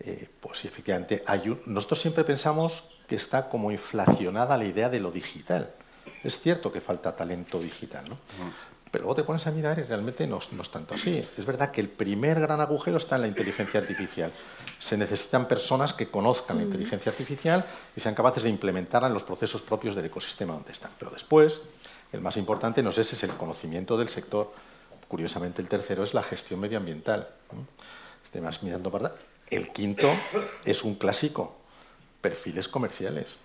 [0.00, 5.10] eh, pues efectivamente hay nosotros siempre pensamos que está como inflacionada la idea de lo
[5.10, 5.70] digital.
[6.24, 8.16] Es cierto que falta talento digital, ¿no?
[8.90, 11.18] Pero luego te pones a mirar y realmente no, es tanto así.
[11.18, 14.32] Es verdad que el primer gran agujero está en la inteligencia artificial.
[14.80, 17.64] Se necesitan personas que conozcan la inteligencia artificial
[17.94, 20.90] y sean capaces de implementarla en los procesos propios del ecosistema donde están.
[20.98, 21.60] Pero después,
[22.12, 24.52] el más importante no es ese, es el conocimiento del sector.
[25.08, 27.28] Curiosamente, el tercero es la gestión medioambiental.
[28.24, 29.14] Estoy más mirando para
[29.48, 30.08] El quinto
[30.64, 31.56] es un clásico,
[32.20, 33.36] perfiles comerciales.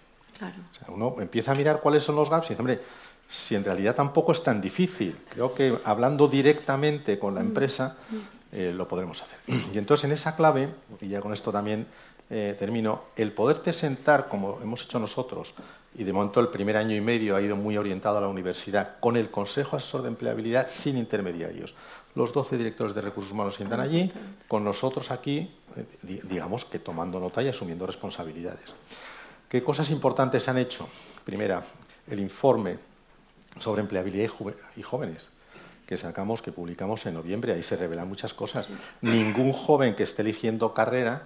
[0.88, 2.82] uno empieza a mirar cuáles son los gaps y dice, hombre,
[3.30, 5.18] si en realidad tampoco es tan difícil.
[5.30, 7.48] Creo que hablando directamente con la mm.
[7.48, 8.36] empresa mm.
[8.56, 9.38] Eh, lo podremos hacer.
[9.74, 10.70] Y entonces en esa clave,
[11.02, 11.86] y ya con esto también
[12.30, 15.54] eh, termino, el poderte sentar como hemos hecho nosotros,
[15.98, 19.00] y de momento el primer año y medio ha ido muy orientado a la universidad,
[19.00, 21.74] con el Consejo Asesor de Empleabilidad sin intermediarios.
[22.16, 24.12] Los 12 directores de recursos humanos sientan allí,
[24.48, 28.74] con nosotros aquí, eh, digamos que tomando nota y asumiendo responsabilidades.
[29.48, 30.88] ¿Qué cosas importantes se han hecho?
[31.24, 31.64] Primera,
[32.08, 32.78] el informe
[33.58, 34.30] sobre empleabilidad
[34.76, 35.28] y, jóvenes
[35.88, 37.54] que sacamos, que publicamos en noviembre.
[37.54, 38.68] Ahí se revelan muchas cosas.
[39.02, 41.24] Ningún joven que esté eligiendo carrera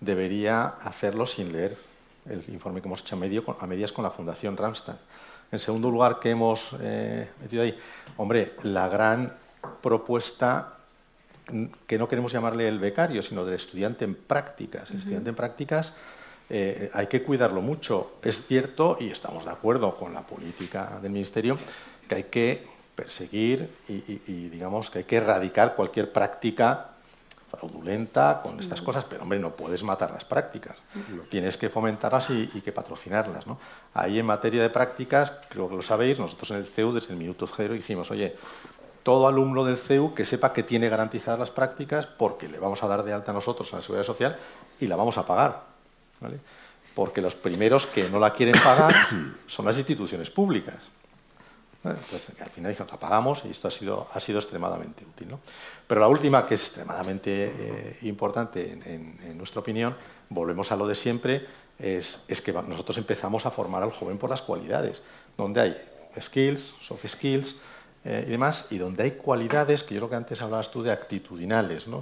[0.00, 1.91] debería hacerlo sin leer
[2.28, 4.96] el informe que hemos hecho a, medio, a medias con la Fundación Ramstad.
[5.50, 7.78] En segundo lugar, que hemos eh, metido ahí,
[8.16, 9.32] hombre, la gran
[9.82, 10.78] propuesta
[11.86, 14.90] que no queremos llamarle el becario, sino del estudiante en prácticas.
[14.90, 15.92] El estudiante en prácticas
[16.48, 18.12] eh, hay que cuidarlo mucho.
[18.22, 21.58] Es cierto, y estamos de acuerdo con la política del Ministerio,
[22.08, 26.91] que hay que perseguir y, digamos que hay que erradicar cualquier práctica
[27.52, 30.76] fraudulenta con estas cosas, pero hombre, no puedes matar las prácticas,
[31.28, 33.46] tienes que fomentarlas y, que patrocinarlas.
[33.46, 33.58] ¿no?
[33.94, 37.18] Ahí en materia de prácticas, creo que lo sabéis, nosotros en el CEU desde el
[37.18, 38.34] minuto cero dijimos, oye,
[39.02, 42.88] todo alumno del CEU que sepa que tiene garantizadas las prácticas porque le vamos a
[42.88, 44.36] dar de alta nosotros a la Seguridad Social
[44.80, 45.62] y la vamos a pagar.
[46.94, 48.94] Porque los primeros que no la quieren pagar
[49.46, 50.76] son las instituciones públicas.
[51.84, 55.28] Entonces, al final dijimos, la pagamos y esto ha sido, ha sido extremadamente útil.
[55.86, 59.96] Pero la última, que es extremadamente eh, importante en, nuestra opinión,
[60.28, 61.46] volvemos a lo de siempre,
[61.78, 65.02] es, que nosotros empezamos a formar al joven por las cualidades,
[65.36, 65.76] donde hay
[66.20, 67.56] skills, soft skills
[68.04, 70.92] eh, y demás, y donde hay cualidades, que yo creo que antes hablabas tú de
[70.92, 72.00] actitudinales, ¿no?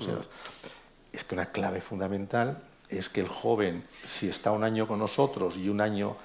[1.13, 2.59] es que una clave fundamental
[2.89, 6.17] es que el joven, si está un año con nosotros y un año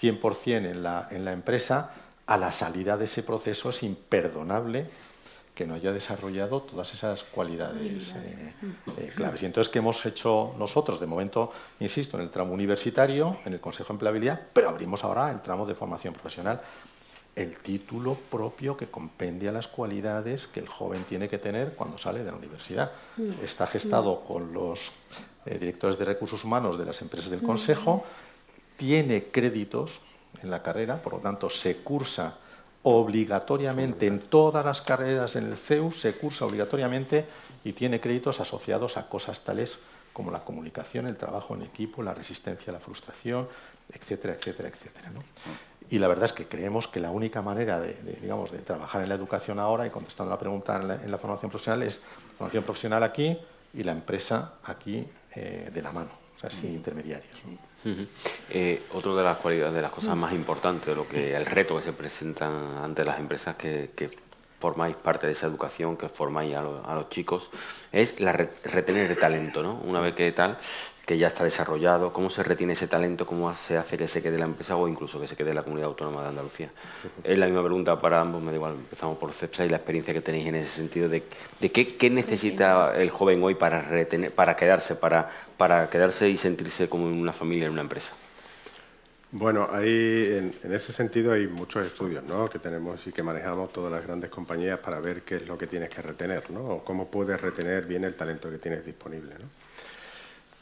[0.00, 1.92] 100% en la, en la empresa,
[2.30, 4.86] a la salida de ese proceso es imperdonable
[5.52, 8.54] que no haya desarrollado todas esas cualidades eh,
[8.98, 9.42] eh, claves.
[9.42, 11.00] Y entonces, ¿qué hemos hecho nosotros?
[11.00, 15.28] De momento, insisto, en el tramo universitario, en el Consejo de Empleabilidad, pero abrimos ahora
[15.32, 16.60] el tramo de formación profesional.
[17.34, 22.22] El título propio que compendia las cualidades que el joven tiene que tener cuando sale
[22.22, 22.92] de la universidad.
[23.16, 23.42] Mm.
[23.42, 24.92] Está gestado con los
[25.46, 28.04] eh, directores de recursos humanos de las empresas del Consejo,
[28.76, 30.00] tiene créditos
[30.42, 32.36] en la carrera, por lo tanto se cursa
[32.82, 37.26] obligatoriamente en todas las carreras en el CEU, se cursa obligatoriamente
[37.64, 39.80] y tiene créditos asociados a cosas tales
[40.12, 43.48] como la comunicación, el trabajo en equipo, la resistencia a la frustración,
[43.92, 45.12] etcétera, etcétera, etcétera.
[45.90, 49.08] Y la verdad es que creemos que la única manera de, digamos, de trabajar en
[49.08, 52.02] la educación ahora, y contestando la pregunta en la, formación profesional, es
[52.38, 53.36] formación profesional aquí
[53.74, 57.42] y la empresa aquí eh, de la mano, o sea, sin intermediarios.
[58.50, 61.82] Eh, otra de las cualidades, de las cosas más importantes, lo que el reto que
[61.82, 64.10] se presenta ante las empresas que,
[64.58, 67.50] formáis parte de esa educación, que formáis a, los chicos,
[67.92, 69.80] es la retener el talento, ¿no?
[69.84, 70.58] Una vez que tal,
[71.10, 74.38] que ya está desarrollado, cómo se retiene ese talento, cómo se hace que se quede
[74.38, 76.70] la empresa o incluso que se quede la comunidad autónoma de Andalucía.
[77.24, 80.14] Es la misma pregunta para ambos, me da igual, empezamos por CEPSA y la experiencia
[80.14, 81.24] que tenéis en ese sentido de,
[81.68, 87.08] qué, necesita el joven hoy para retener, para quedarse, para, para quedarse y sentirse como
[87.08, 88.12] en una familia, en una empresa.
[89.32, 92.48] Bueno, hay, en, ese sentido hay muchos estudios ¿no?
[92.48, 95.66] que tenemos y que manejamos todas las grandes compañías para ver qué es lo que
[95.66, 96.60] tienes que retener, ¿no?
[96.60, 99.34] o cómo puedes retener bien el talento que tienes disponible.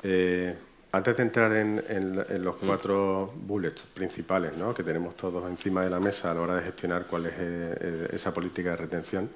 [0.03, 0.55] Eh,
[0.91, 6.31] antes de entrar en, los cuatro bullets principales que tenemos todos encima de la mesa
[6.31, 9.29] a la hora de gestionar cuál es eh, eh, esa política de retención,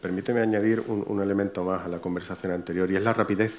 [0.00, 3.56] permíteme añadir un elemento más a la conversación anterior y es la rapidez.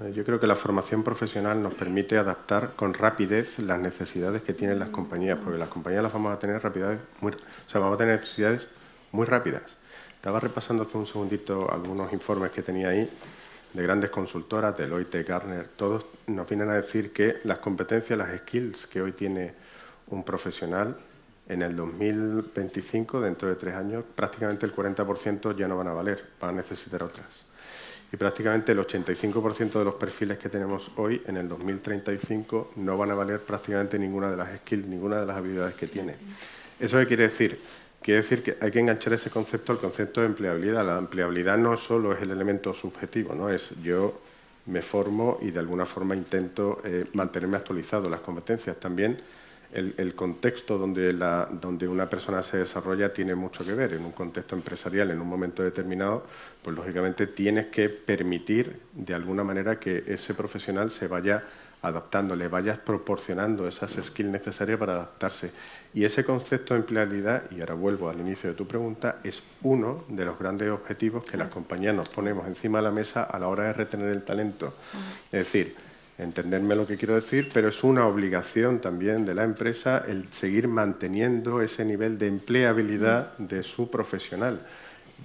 [0.00, 4.54] Eh, yo creo que la formación profesional nos permite adaptar con rapidez las necesidades que
[4.54, 7.96] tienen las compañías, porque las compañías las vamos a tener rapidez muy, o sea, vamos
[7.96, 8.66] a tener necesidades
[9.10, 9.62] muy rápidas.
[10.14, 13.08] Estaba repasando hace un segundito algunos informes que tenía ahí
[13.78, 18.88] de grandes consultoras, Deloitte, Gartner, todos nos vienen a decir que las competencias, las skills
[18.88, 19.54] que hoy tiene
[20.08, 20.96] un profesional
[21.48, 26.24] en el 2025, dentro de tres años, prácticamente el 40% ya no van a valer,
[26.40, 27.26] van a necesitar otras
[28.12, 33.10] y prácticamente el 85% de los perfiles que tenemos hoy en el 2035 no van
[33.10, 36.16] a valer prácticamente ninguna de las skills, ninguna de las habilidades que tiene.
[36.80, 37.60] ¿Eso qué quiere decir?
[38.02, 40.86] Quiere decir que hay que enganchar ese concepto al concepto de empleabilidad.
[40.86, 44.20] La empleabilidad no solo es el elemento subjetivo, no es yo
[44.66, 48.08] me formo y de alguna forma intento eh, mantenerme actualizado.
[48.08, 49.18] Las competencias también
[49.72, 53.92] el, contexto donde, la, donde, una persona se desarrolla tiene mucho que ver.
[53.92, 56.24] En un contexto empresarial, en un momento determinado,
[56.62, 61.44] pues lógicamente tienes que permitir de alguna manera que ese profesional se vaya
[61.82, 65.52] adaptando, le vayas proporcionando esas skills necesarias para adaptarse.
[65.94, 70.04] Y ese concepto de empleabilidad, y ahora vuelvo al inicio de tu pregunta, es uno
[70.08, 73.48] de los grandes objetivos que las compañías nos ponemos encima de la mesa a la
[73.48, 74.74] hora de retener el talento.
[75.26, 75.74] Es decir,
[76.18, 80.66] entenderme lo que quiero decir, pero es una obligación también de la empresa el seguir
[80.66, 84.60] manteniendo ese nivel de empleabilidad de su profesional,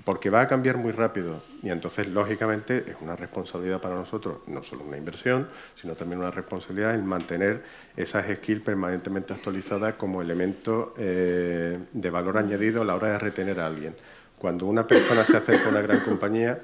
[0.06, 4.64] porque va a cambiar muy rápido y entonces, lógicamente, es una responsabilidad para nosotros, no
[4.64, 7.64] solo una inversión, sino también una responsabilidad en mantener
[7.96, 13.60] esas skills permanentemente actualizadas como elemento eh, de valor añadido a la hora de retener
[13.60, 13.96] a alguien.
[14.38, 16.60] Cuando una persona se acerca a una gran compañía,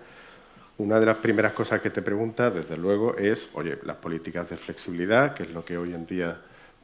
[0.79, 4.57] una de las primeras cosas que te pregunta, desde luego, es, oye, las políticas de
[4.57, 6.39] flexibilidad, que es lo que hoy en día,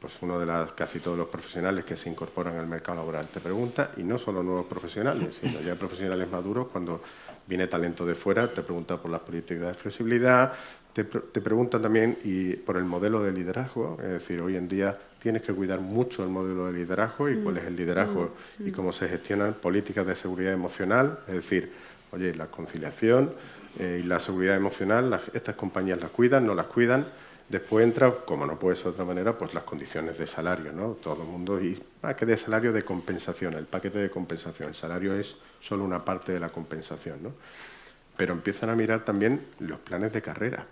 [0.06, 3.40] pues uno de las, casi todos los profesionales que se incorporan al mercado laboral te
[3.40, 7.02] pregunta, y no solo nuevos profesionales, sino ya profesionales maduros, cuando
[7.44, 10.52] viene talento de fuera, te pregunta por las políticas de flexibilidad,
[10.92, 14.96] te, te preguntan también y por el modelo de liderazgo, es decir, hoy en día
[15.20, 18.30] tienes que cuidar mucho el modelo de liderazgo y cuál es el liderazgo
[18.60, 21.72] y cómo se gestionan políticas de seguridad emocional, es decir,
[22.12, 23.32] oye, la conciliación,
[23.78, 27.04] eh, y la seguridad emocional, estas compañías las cuidan, no las cuidan.
[27.48, 30.92] Después entra, como no puede ser de otra manera, pues las condiciones de salario, ¿no?
[30.94, 31.80] Todo el mundo, y
[32.16, 34.70] que de salario de compensación, el paquete de compensación.
[34.70, 37.32] El salario es solo una parte de la compensación, ¿no?
[38.16, 40.66] Pero empiezan a mirar también los planes de carrera.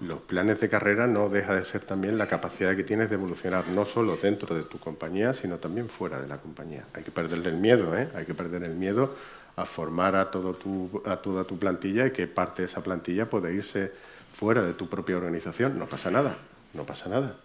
[0.00, 3.68] Los planes de carrera no deja de ser también la capacidad que tienes de evolucionar,
[3.68, 6.84] no solo dentro de tu compañía, sino también fuera de la compañía.
[6.92, 8.08] Hay que perder el miedo, ¿eh?
[8.14, 9.14] Hay que perder el miedo
[9.56, 13.28] a formar a, todo tu, a toda tu plantilla y que parte de esa plantilla
[13.28, 13.92] puede irse
[14.40, 15.78] fuera de tu propia organización.
[15.78, 16.34] No pasa nada,
[16.72, 17.36] no pasa nada.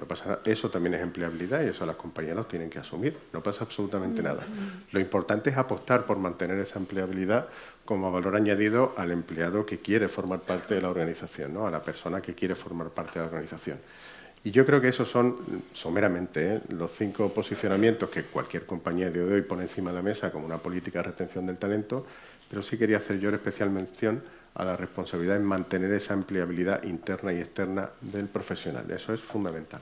[0.00, 0.40] No pasa.
[0.44, 3.16] Eso también es empleabilidad y eso las compañías lo tienen que asumir.
[3.32, 4.42] No pasa absolutamente nada.
[4.90, 7.46] Lo importante es apostar por mantener esa empleabilidad
[7.84, 11.66] como valor añadido al empleado que quiere formar parte de la organización, ¿no?
[11.66, 13.78] a la persona que quiere formar parte de la organización.
[14.42, 15.36] Y yo creo que esos son,
[15.72, 16.60] someramente, ¿eh?
[16.70, 20.58] los cinco posicionamientos que cualquier compañía de hoy pone encima de la mesa como una
[20.58, 22.06] política de retención del talento,
[22.48, 24.22] pero sí quería hacer yo especial mención
[24.54, 28.90] a la responsabilidad en mantener esa empleabilidad interna y externa del profesional.
[28.90, 29.80] Eso es fundamental.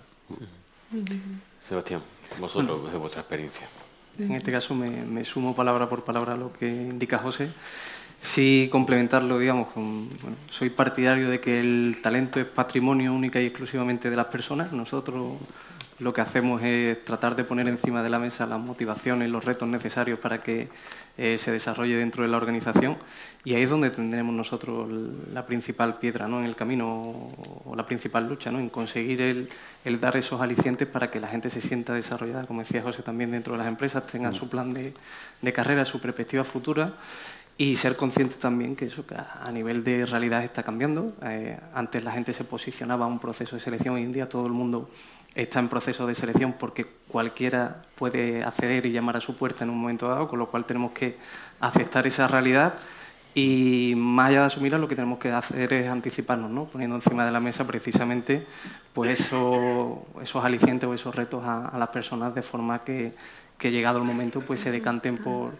[1.67, 2.03] Sebastián,
[2.39, 3.67] vosotros, desde vuestra experiencia.
[4.19, 7.51] En este caso me, me sumo palabra por palabra a lo que indica José.
[8.21, 10.09] Sí, complementarlo, digamos, con,
[10.51, 14.73] soy partidario de que el talento es patrimonio única y exclusivamente de las personas.
[14.73, 15.35] Nosotros
[15.99, 19.69] lo que hacemos es tratar de poner encima de la mesa las motivaciones los retos
[19.69, 20.69] necesarios para que
[21.17, 22.97] eh, se desarrolle dentro de la organización
[23.45, 24.89] y ahí es donde tendremos nosotros
[25.33, 26.39] la principal piedra ¿no?
[26.39, 27.33] en el camino
[27.65, 28.61] o la principal lucha, ¿no?
[28.61, 29.49] en conseguir el,
[30.01, 33.55] dar esos alicientes para que la gente se sienta desarrollada, como decía José, también dentro
[33.55, 36.95] de las empresas, tengan su plan de, carrera, su perspectiva futura
[37.57, 39.05] y ser conscientes también que eso
[39.41, 41.15] a nivel de realidad está cambiando.
[41.23, 44.47] Eh, antes la gente se posicionaba en un proceso de selección, hoy en día todo
[44.47, 44.89] el mundo
[45.43, 49.71] está en proceso de selección porque cualquiera puede acceder y llamar a su puerta en
[49.71, 51.17] un momento dado, con lo cual tenemos que
[51.61, 52.75] aceptar esa realidad
[53.35, 56.65] y más allá de asumirla lo que tenemos que hacer es anticiparnos, ¿no?
[56.65, 58.45] poniendo encima de la mesa precisamente
[58.93, 63.13] pues eso, esos alicientes o esos retos a, las personas de forma que,
[63.57, 65.53] que llegado el momento pues se decanten por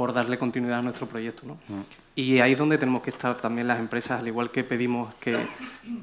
[0.00, 1.42] por darle continuidad a nuestro proyecto.
[1.44, 1.58] ¿no?
[1.68, 1.82] Mm.
[2.16, 5.36] Y ahí es donde tenemos que estar también las empresas, al igual que pedimos que,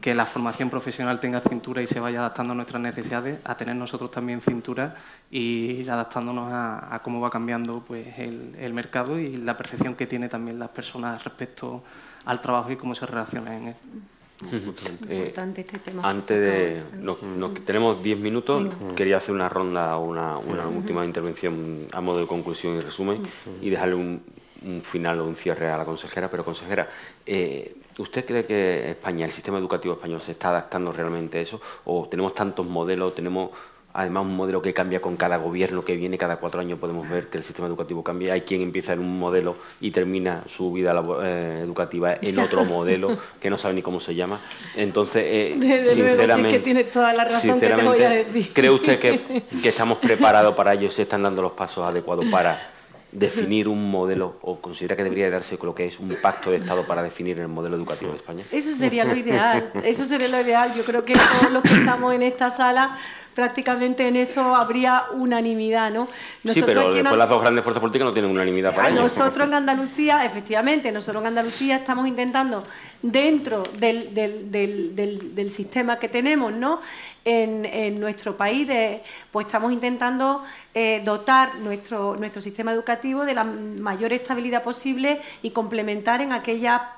[0.01, 3.75] que, la formación profesional tenga cintura y se vaya adaptando a nuestras necesidades, a tener
[3.75, 4.95] nosotros también cintura
[5.31, 10.05] y ir adaptándonos a, cómo va cambiando pues, el, el, mercado y la percepción que
[10.05, 11.83] tienen también las personas respecto
[12.25, 13.75] al trabajo y cómo se relacionan en él.
[15.09, 16.81] Eh, este antes de.
[17.65, 18.69] tenemos 10 minutos.
[18.95, 23.23] Quería hacer una ronda o una, última intervención a modo de conclusión y resumen
[23.61, 24.21] y dejarle un,
[24.83, 26.29] final o un cierre a la consejera.
[26.29, 26.87] Pero, consejera,
[27.25, 31.59] eh, ¿usted cree que España, el sistema educativo español, se está adaptando realmente a eso?
[31.85, 33.51] ¿O tenemos tantos modelos, tenemos
[33.97, 37.27] además un modelo que cambia con cada gobierno que viene, cada cuatro años podemos ver
[37.27, 38.33] que el sistema educativo cambia.
[38.33, 40.93] Hay quien empieza en un modelo y termina su vida
[41.23, 44.39] eh, educativa en otro modelo que no sabe ni cómo se llama.
[44.75, 48.53] Entonces, eh, sinceramente, tiene toda la razón que te voy a decir.
[48.53, 50.91] ¿cree usted que, que estamos preparados para ello?
[50.91, 52.69] ¿Se están dando los pasos adecuados para
[53.11, 56.57] definir un modelo o considera que debería darse con lo que es un pacto de
[56.57, 58.43] Estado para definir el modelo educativo de España?
[58.51, 60.71] Eso sería lo ideal, eso sería lo ideal.
[60.75, 62.99] Yo creo que todos los que estamos en esta sala
[63.37, 66.07] prácticamente en eso habría unanimidad, ¿no?
[66.51, 69.03] sí, pero después las dos grandes fuerzas políticas no tienen unanimidad para ello.
[69.03, 72.63] Nosotros en Andalucía, efectivamente, nosotros en Andalucía estamos intentando,
[73.03, 76.81] dentro del, del, sistema que tenemos, ¿no?
[77.23, 78.67] En, nuestro país,
[79.31, 85.51] pues estamos intentando eh, dotar nuestro, nuestro sistema educativo de la mayor estabilidad posible y
[85.51, 86.96] complementar en aquellas en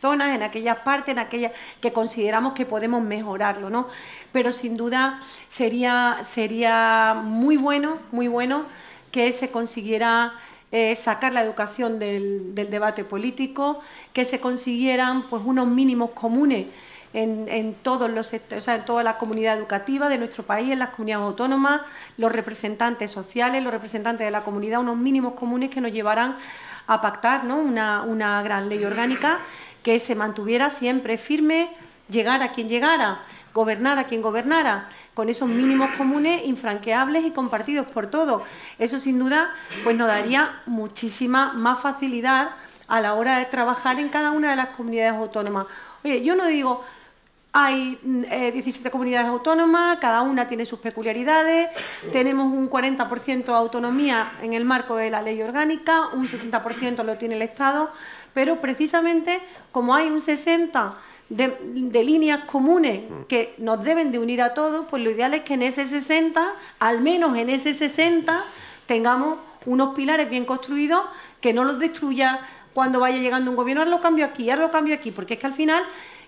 [0.00, 3.88] zonas, en aquellas partes, en aquellas que consideramos que podemos mejorarlo, ¿no?
[4.32, 8.64] Pero sin duda sería, sería muy bueno, muy bueno
[9.10, 10.34] que se consiguiera
[10.72, 13.80] eh, sacar la educación del, debate político,
[14.12, 16.66] que se consiguieran pues unos mínimos comunes
[17.12, 20.90] en, todos los o sea, en toda la comunidad educativa de nuestro país, en las
[20.90, 21.80] comunidades autónomas,
[22.18, 26.36] los representantes sociales, los representantes de la comunidad, unos mínimos comunes que nos llevarán
[26.90, 27.56] a pactar ¿no?
[27.56, 29.38] una, una gran ley orgánica
[29.84, 31.70] que se mantuviera siempre firme,
[32.08, 33.20] llegar a quien llegara,
[33.54, 38.42] gobernar a quien gobernara, con esos mínimos comunes infranqueables y compartidos por todos.
[38.78, 42.50] Eso sin duda pues nos daría muchísima más facilidad
[42.88, 45.68] a la hora de trabajar en cada una de las comunidades autónomas.
[46.02, 46.84] Oye, yo no digo
[47.52, 51.68] hay 17 eh, comunidades autónomas, cada una tiene sus peculiaridades,
[52.12, 57.16] tenemos un 40% de autonomía en el marco de la ley orgánica, un 60% lo
[57.16, 57.90] tiene el Estado,
[58.34, 59.40] pero precisamente
[59.72, 60.94] como hay un 60%
[61.30, 65.54] de, líneas comunes que nos deben de unir a todos, pues lo ideal es que
[65.54, 68.44] en ese 60, al menos en ese 60,
[68.86, 71.02] tengamos unos pilares bien construidos
[71.40, 72.40] que no los destruya
[72.74, 75.40] cuando vaya llegando un gobierno, ahora lo cambio aquí, ahora lo cambio aquí, porque es
[75.40, 75.84] que al final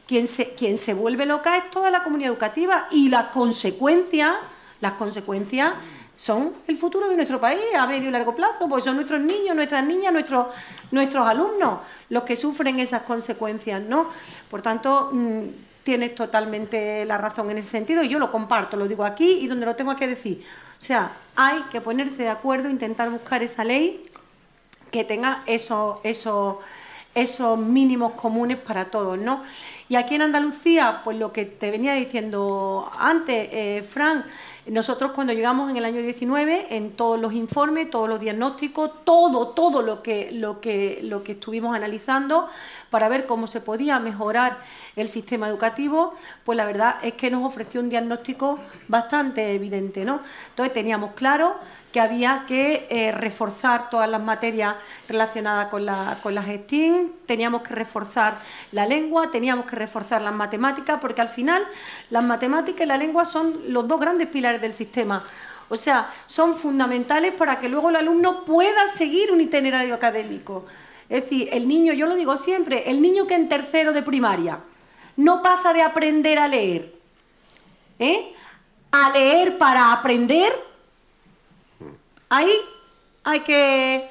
[0.07, 4.37] quien se, quien se vuelve loca es toda la comunidad educativa y las consecuencias,
[4.81, 5.75] las consecuencias
[6.17, 9.57] son el futuro de nuestro país a medio y largo plazo, porque son nuestros niños,
[9.57, 10.49] nuestras niñas, nuestros,
[10.91, 11.81] nuestros alumnos
[12.11, 14.07] los que sufren esas consecuencias, ¿no?
[14.51, 15.41] Por tanto, mm,
[15.83, 19.47] tienes totalmente la razón en ese sentido y yo lo comparto, lo digo aquí y
[19.47, 20.45] donde lo tengo que decir.
[20.77, 24.05] O sea, hay que ponerse de acuerdo, intentar buscar esa ley
[24.91, 26.57] que tenga esos, esos,
[27.15, 29.43] esos mínimos comunes para todos, ¿no?
[29.93, 34.25] Y aquí en Andalucía, pues lo que te venía diciendo antes, eh, Fran,
[34.65, 39.49] nosotros cuando llegamos en el año 19, en todos los informes, todos los diagnósticos, todo,
[39.49, 42.49] todo lo que, lo que, lo que estuvimos analizando
[42.89, 44.61] para ver cómo se podía mejorar
[44.97, 50.21] el sistema educativo, pues la verdad es que nos ofreció un diagnóstico bastante evidente, ¿no?
[50.49, 51.57] Entonces teníamos claro
[51.93, 54.77] que había que eh, reforzar todas las materias
[55.09, 58.39] relacionadas con, la, con las STEAM, teníamos que reforzar
[58.73, 61.63] la lengua, teníamos que reforzar las matemáticas, porque al final
[62.11, 65.23] las matemáticas y la lengua son los dos grandes pilares del sistema.
[65.69, 70.67] O sea, son fundamentales para que luego el alumno pueda seguir un itinerario académico.
[71.09, 74.59] Es decir, el niño, yo lo digo siempre, el niño que en tercero de primaria
[75.17, 76.95] no pasa de aprender a leer,
[77.99, 78.35] ¿eh?
[78.91, 80.53] a leer para aprender,
[82.33, 82.53] ahí
[83.25, 84.09] hay que...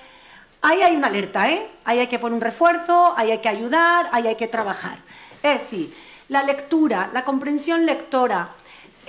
[0.63, 1.67] Ahí hay una alerta, ¿eh?
[1.85, 4.97] Ahí hay que poner un refuerzo, ahí hay que ayudar, ahí hay que trabajar.
[5.41, 5.91] Es decir,
[6.29, 8.49] la lectura, la comprensión lectora,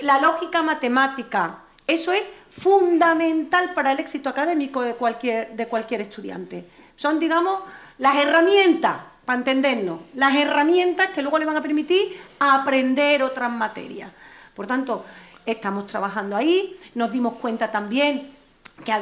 [0.01, 6.65] la lógica matemática, eso es fundamental para el éxito académico de cualquier, de cualquier estudiante.
[6.95, 7.59] Son, digamos,
[7.99, 14.09] las herramientas, para entendernos, las herramientas que luego le van a permitir aprender otras materias.
[14.55, 15.05] Por tanto,
[15.45, 18.33] estamos trabajando ahí, nos dimos cuenta también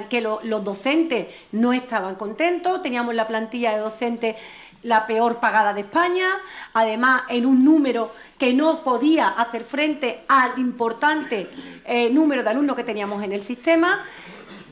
[0.09, 4.36] que, los docentes no estaban contentos, teníamos la plantilla de docentes
[4.84, 6.28] la peor pagada de España,
[6.74, 11.49] además en un número que no podía hacer frente al importante
[11.86, 14.03] eh, número de alumnos que teníamos en el sistema.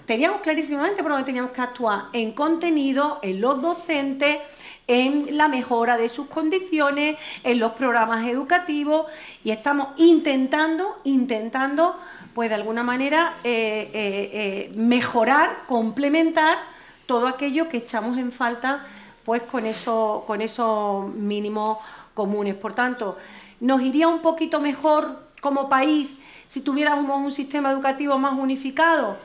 [0.08, 4.40] Teníamos clarísimamente por dónde teníamos que actuar en contenido, en los docentes,
[4.88, 9.06] en la mejora de sus condiciones, en los programas educativos
[9.44, 11.96] y estamos intentando, intentando
[12.34, 16.60] pues de alguna manera eh, eh, eh, mejorar, complementar
[17.06, 18.86] todo aquello que echamos en falta
[19.26, 21.80] pues con, eso, con esos mínimos
[22.14, 22.56] comunes.
[22.56, 23.18] Por tanto,
[23.60, 26.16] nos iría un poquito mejor como país
[26.48, 29.18] si tuviéramos un sistema educativo más unificado.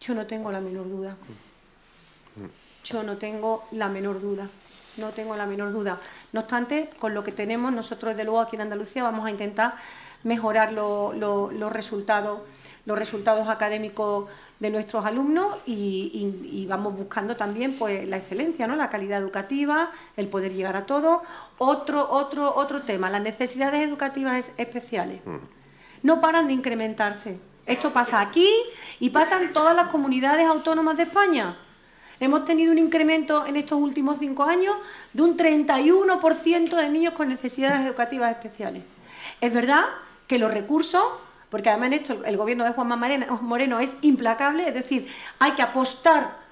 [0.00, 1.16] Yo no tengo la menor duda.
[2.84, 4.48] Yo no tengo la menor duda.
[4.96, 5.98] No tengo la menor duda.
[6.32, 9.74] No obstante, con lo que tenemos, nosotros desde luego aquí en Andalucía vamos a intentar
[10.24, 12.40] mejorar los, resultados,
[12.86, 14.28] los resultados académicos
[14.60, 18.76] de nuestros alumnos y, vamos buscando también pues la excelencia, ¿no?
[18.76, 21.22] la calidad educativa, el poder llegar a todo.
[21.58, 25.20] Otro, otro, otro tema, las necesidades educativas especiales.
[25.24, 25.36] Mm.
[26.02, 27.38] No paran de incrementarse.
[27.66, 28.48] Esto pasa aquí
[28.98, 31.56] y pasa en todas las comunidades autónomas de España.
[32.18, 34.76] Hemos tenido un incremento en estos últimos cinco años
[35.12, 38.84] de un 31% de niños con necesidades educativas especiales.
[39.40, 39.84] Es verdad
[40.26, 41.02] que los recursos,
[41.50, 42.96] porque además esto el gobierno de Juanma
[43.42, 45.08] Moreno es implacable, es decir,
[45.38, 46.42] hay que apostar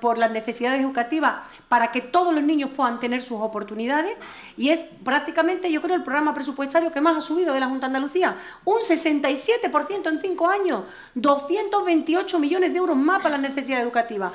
[0.00, 1.36] por, las necesidades educativas
[1.68, 4.16] para que todos los niños puedan tener sus oportunidades
[4.58, 7.86] y es prácticamente, yo creo, el programa presupuestario que más ha subido de la Junta
[7.86, 8.36] de Andalucía.
[8.66, 14.32] Un 67% en cinco años, 228 millones de euros más para las necesidades educativas.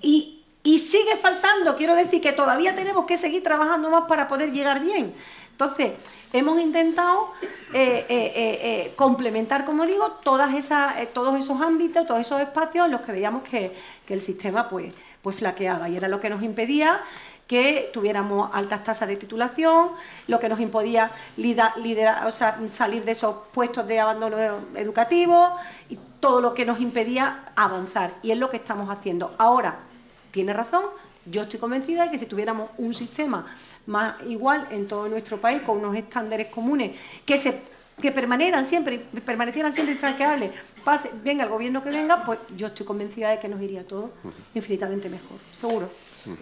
[0.00, 4.52] Y, y sigue faltando, quiero decir que todavía tenemos que seguir trabajando más para poder
[4.52, 5.14] llegar bien.
[5.56, 5.92] Entonces,
[6.34, 7.32] hemos intentado
[7.72, 12.92] eh, eh, eh, complementar, como digo, todas esas, todos esos ámbitos, todos esos espacios en
[12.92, 13.72] los que veíamos que,
[14.06, 14.92] el sistema pues,
[15.22, 17.00] pues flaqueaba y era lo que nos impedía
[17.48, 19.92] que tuviéramos altas tasas de titulación,
[20.26, 24.36] lo que nos impedía liderar, salir de esos puestos de abandono
[24.74, 25.56] educativo
[25.88, 28.12] y todo lo que nos impedía avanzar.
[28.22, 29.34] Y es lo que estamos haciendo.
[29.38, 29.76] Ahora,
[30.32, 30.84] tiene razón,
[31.24, 33.46] yo estoy convencida de que si tuviéramos un sistema
[33.86, 36.92] más igual en todo nuestro país, con unos estándares comunes
[37.24, 40.50] que se que permanecieran siempre, permanecieran siempre infranqueables,
[40.84, 44.10] pase, venga el gobierno que venga, pues yo estoy convencida de que nos iría todo
[44.54, 45.88] infinitamente mejor, seguro.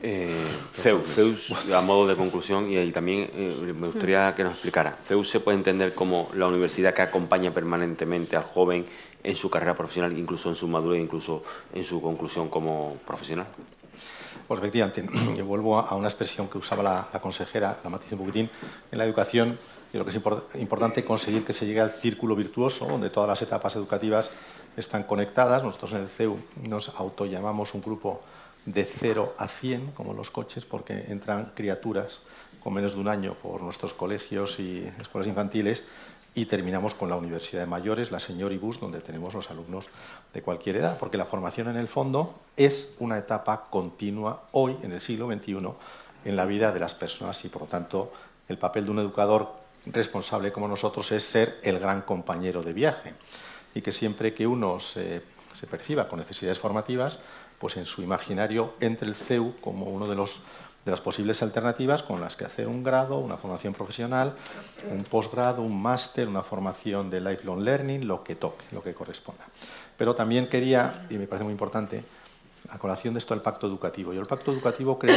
[0.03, 0.35] Eh,
[0.75, 5.41] Zeus, a modo de conclusión, y, también eh, me gustaría que nos explicara, Zeus se
[5.41, 8.87] puede entender como la universidad que acompaña permanentemente al joven
[9.23, 13.47] en su carrera profesional, incluso en su madurez, incluso en su conclusión como profesional.
[14.47, 15.05] Pues efectivamente,
[15.37, 18.51] yo vuelvo a una expresión que usaba la, consejera, la matiz un poquitín,
[18.91, 19.59] en la educación,
[19.93, 20.21] y lo que es
[20.57, 24.31] importante conseguir que se llegue al círculo virtuoso, donde todas las etapas educativas
[24.77, 25.63] están conectadas.
[25.63, 28.21] Nosotros en el CEU nos autollamamos un grupo
[28.67, 32.19] de 0 a 100, como los coches, porque entran criaturas
[32.61, 35.85] con menos de un año por nuestros colegios y escuelas infantiles
[36.35, 39.87] y terminamos con la Universidad de Mayores, la Señoribus, donde tenemos los alumnos
[40.33, 44.93] de cualquier edad, porque la formación en el fondo es una etapa continua hoy, en
[44.93, 45.59] el siglo XXI,
[46.25, 48.13] en la vida de las personas y, por lo tanto,
[48.49, 49.53] el papel de un educador
[49.87, 53.15] responsable como nosotros es ser el gran compañero de viaje.
[53.75, 55.23] Y que siempre que uno se,
[55.55, 57.19] se perciba con necesidades formativas,
[57.59, 60.41] pues en su imaginario entre el CEU como uno de los
[60.85, 64.35] de las posibles alternativas con las que hacer un grado, una formación profesional,
[64.91, 69.45] un posgrado, un máster, una formación de lifelong learning, lo que toque, lo que corresponda.
[69.97, 72.05] Pero también quería, y me parece muy importante,
[72.71, 74.13] a colación de esto el pacto educativo.
[74.13, 75.17] Yo el pacto educativo creo,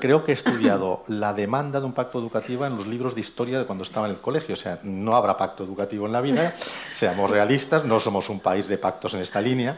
[0.00, 3.58] creo que he estudiado la demanda de un pacto educativo en los libros de historia
[3.58, 4.52] de cuando estaba en el colegio.
[4.52, 6.54] O sea, no habrá pacto educativo en la vida,
[6.94, 9.76] seamos realistas, no somos un país de pactos en esta línea,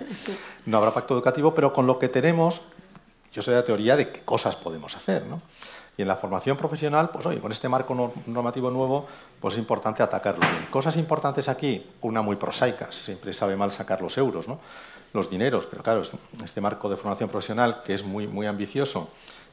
[0.67, 2.63] no habrá pacto educativo, pero con lo que tenemos
[3.33, 5.41] yo soy de la teoría de qué cosas podemos hacer, ¿no?
[5.97, 9.07] Y en la formación profesional, pues oye, con este marco normativo nuevo,
[9.41, 10.67] pues es importante atacarlo bien.
[10.71, 14.59] Cosas importantes aquí, una muy prosaica, siempre sabe mal sacar los euros, ¿no?
[15.13, 16.03] los dineros, pero claro,
[16.43, 19.11] este marco de formación profesional que es muy, muy ambicioso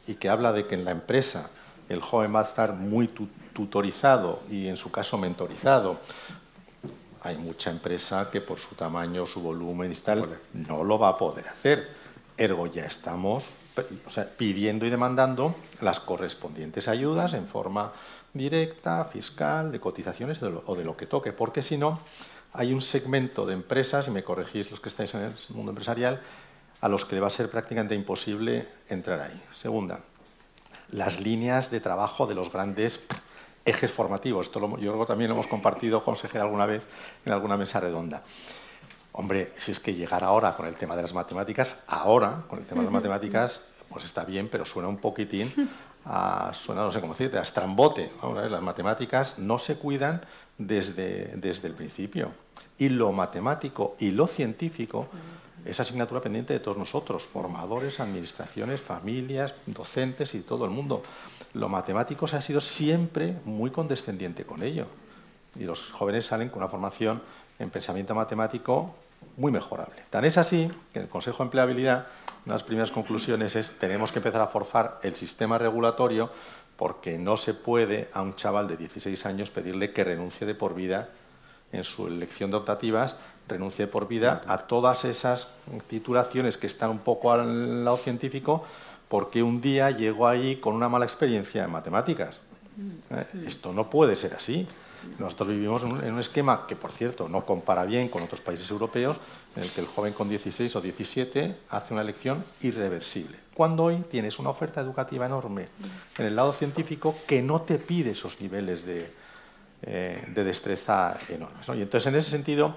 [0.08, 1.50] y que habla de que en la empresa
[1.90, 3.08] el joven va a estar muy
[3.54, 5.98] tutorizado y en su caso mentorizado,
[7.22, 11.18] hay mucha empresa que por su tamaño, su volumen y tal, no lo va a
[11.18, 11.90] poder hacer.
[12.38, 13.44] Ergo ya estamos
[14.38, 17.92] pidiendo y demandando las correspondientes ayudas en forma
[18.34, 22.00] directa, fiscal, de cotizaciones o de lo que toque, porque si no,
[22.54, 26.22] hay un segmento de empresas, y me corregís los que estáis en el mundo empresarial,
[26.82, 29.42] a los que le va a ser prácticamente imposible entrar ahí.
[29.54, 30.02] Segunda,
[30.92, 33.02] las líneas de trabajo de los grandes
[33.66, 34.48] ejes formativos.
[34.48, 36.84] Esto lo, yo también lo hemos compartido, consejera, alguna vez
[37.26, 38.24] en alguna mesa redonda.
[39.20, 42.66] Hombre, si es que llegar ahora con el tema de las matemáticas, ahora con el
[42.66, 43.60] tema de las matemáticas,
[43.90, 45.52] pues está bien, pero suena un poquitín
[46.06, 48.14] a, suena, no sé cómo decirte, a estrambote.
[48.22, 50.22] Vamos a ver, las matemáticas no se cuidan
[50.58, 52.32] desde, desde el principio.
[52.78, 55.10] Y lo matemático y lo científico
[55.66, 61.04] es asignatura pendiente de todos nosotros, formadores, administraciones, familias, docentes y todo el mundo.
[61.56, 64.86] Lo matemático se ha sido siempre muy condescendiente con ello.
[65.60, 67.22] Y los jóvenes salen con una formación
[67.60, 68.96] en pensamiento matemático
[69.40, 70.04] muy mejorable.
[70.10, 72.08] Tan es así que en el Consejo de Empleabilidad
[72.46, 76.30] una de las primeras conclusiones es tenemos que empezar a forzar el sistema regulatorio
[76.78, 80.74] porque no se puede a un chaval de 16 años pedirle que renuncie de por
[80.74, 81.10] vida
[81.72, 83.16] en su elección de optativas,
[83.48, 85.50] renuncie de por vida a todas esas
[85.88, 88.64] titulaciones que están un poco al lado científico
[89.10, 92.38] porque un día llegó allí con una mala experiencia en matemáticas.
[93.10, 93.26] ¿Eh?
[93.46, 94.68] Esto no puede ser así.
[95.18, 99.18] Nosotros vivimos en un esquema que, por cierto, no compara bien con otros países europeos,
[99.56, 103.38] en el que el joven con 16 o 17 hace una elección irreversible.
[103.54, 105.68] Cuando hoy tienes una oferta educativa enorme
[106.18, 109.12] en el lado científico que no te pide esos niveles de,
[109.82, 111.68] eh, destreza enormes.
[111.70, 112.76] Y entonces, en ese sentido,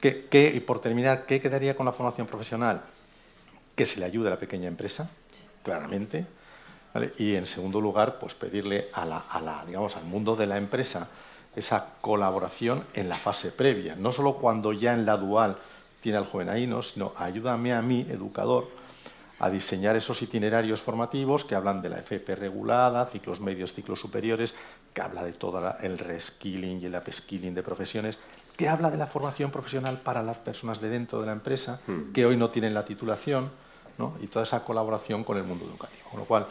[0.00, 2.82] ¿qué, y por terminar, ¿qué quedaría con la formación profesional?
[3.74, 5.10] Que se le ayude a la pequeña empresa,
[5.62, 6.26] claramente.
[7.18, 11.08] Y en segundo lugar, pues pedirle a la, al mundo de la empresa
[11.56, 15.56] esa colaboración en la fase previa, no solo cuando ya en la dual
[16.00, 16.82] tiene al joven ahí, ¿no?
[16.82, 18.68] sino ayúdame a mí, educador,
[19.38, 24.54] a diseñar esos itinerarios formativos que hablan de la FP regulada, ciclos medios, ciclos superiores,
[24.92, 28.18] que habla de todo el reskilling y el upskilling de profesiones,
[28.56, 32.12] que habla de la formación profesional para las personas de dentro de la empresa, hmm.
[32.12, 33.50] que hoy no tienen la titulación,
[33.98, 34.16] ¿no?
[34.20, 36.08] y toda esa colaboración con el mundo educativo.
[36.10, 36.46] Con lo cual,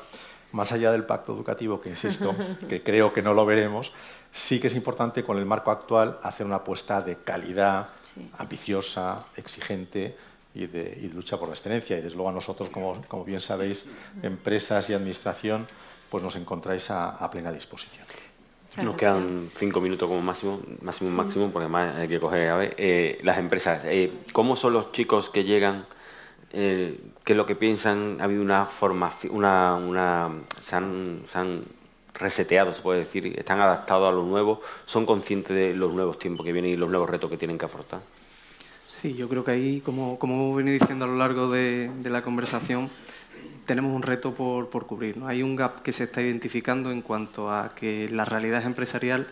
[0.54, 2.34] más allá del pacto educativo, que insisto,
[2.70, 3.91] que creo que no lo veremos,
[4.32, 7.89] sí que es importante con el marco actual hacer una apuesta de calidad,
[8.38, 10.16] ambiciosa, exigente
[10.54, 11.97] y de, lucha por la excelencia.
[11.97, 13.86] Y desde luego a nosotros, como, bien sabéis,
[14.22, 15.68] empresas y administración,
[16.10, 18.06] pues nos encontráis a, plena disposición.
[18.82, 22.76] Nos quedan cinco minutos como máximo, máximo, máximo, porque además hay que coger a ver.
[22.78, 25.86] Eh, las empresas, eh, ¿cómo son los chicos que llegan?
[26.51, 28.17] Eh, ¿Qué es lo que piensan?
[28.19, 31.24] ¿Ha habido una formación, una, una, se han
[32.13, 36.45] reseteados, se puede decir, están adaptados a lo nuevo, son conscientes de los nuevos tiempos
[36.45, 38.01] que vienen y los nuevos retos que tienen que afrontar.
[38.91, 42.21] Sí, yo creo que ahí, como, como hemos venido diciendo a lo largo de, la
[42.21, 42.89] conversación,
[43.65, 45.17] tenemos un reto por, por cubrir.
[45.17, 45.28] ¿no?
[45.28, 49.28] Hay un gap que se está identificando en cuanto a que la realidad empresarial,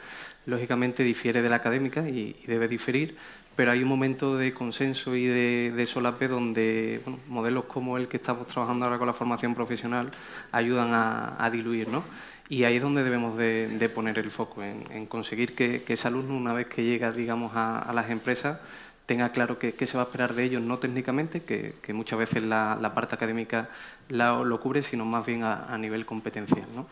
[0.46, 3.16] lógicamente, difiere de la académica y, debe diferir,
[3.56, 8.18] pero hay un momento de consenso y de, de solape donde modelos como el que
[8.18, 10.12] estamos trabajando ahora con la formación profesional
[10.52, 11.90] ayudan a, diluir.
[11.90, 12.04] ¿no?
[12.48, 16.54] Y ahí es donde debemos de, poner el foco, en, conseguir que, ese alumno, una
[16.54, 18.60] vez que llega digamos, a, las empresas,
[19.06, 22.92] tenga claro qué, se va a esperar de ellos, no técnicamente, que, muchas veces la,
[22.96, 23.70] parte académica
[24.10, 26.68] lo cubre, sino más bien a, nivel competencial.
[26.74, 26.88] ¿no?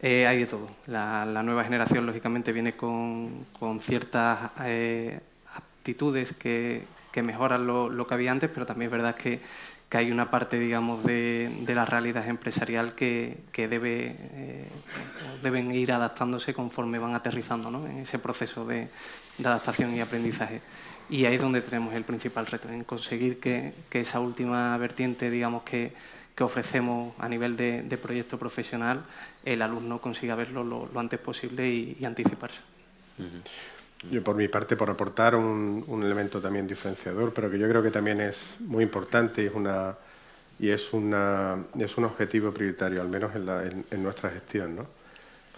[0.00, 0.68] Eh, hay de todo.
[0.86, 3.46] La, nueva generación, lógicamente, viene con,
[3.80, 5.20] ciertas eh,
[5.82, 6.84] aptitudes que,
[7.16, 9.40] mejoran lo, que había antes, pero también es verdad que
[9.98, 14.68] hay una parte, digamos, de, la realidad empresarial que, eh,
[15.42, 18.88] deben ir adaptándose conforme van aterrizando en ese proceso de,
[19.44, 20.60] adaptación y aprendizaje.
[21.10, 25.62] Y ahí es donde tenemos el principal reto, en conseguir que, esa última vertiente, digamos,
[25.64, 25.92] que,
[26.40, 29.04] ofrecemos a nivel de, proyecto profesional,
[29.44, 32.58] el alumno consiga verlo lo, antes posible y, anticiparse.
[34.10, 37.90] Yo por mi parte, por aportar un, elemento también diferenciador, pero que yo creo que
[37.90, 39.94] también es muy importante y es, una,
[40.58, 44.74] y es, una, es un objetivo prioritario, al menos en, nuestra gestión.
[44.74, 44.86] ¿no?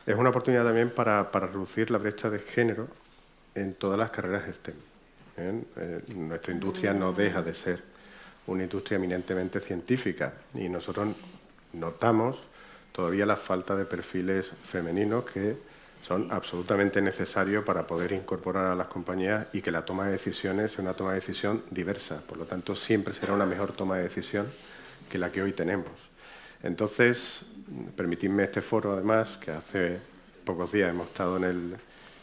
[0.06, 2.88] Es una oportunidad también para, reducir la brecha de género
[3.54, 4.74] en todas las carreras STEM.
[5.36, 7.82] Eh, nuestra industria no deja de ser
[8.46, 11.08] una industria eminentemente científica y nosotros
[11.72, 12.44] notamos
[12.92, 15.56] todavía la falta de perfiles femeninos que
[16.04, 20.72] son absolutamente necesarios para poder incorporar a las compañías y que la toma de decisiones
[20.72, 22.20] sea una toma de decisión diversa.
[22.20, 24.46] Por lo tanto, siempre será una mejor toma de decisión
[25.10, 26.10] que la que hoy tenemos.
[26.62, 27.46] Entonces,
[27.96, 29.98] permitidme este foro, además, que hace
[30.44, 31.76] pocos días hemos estado en el,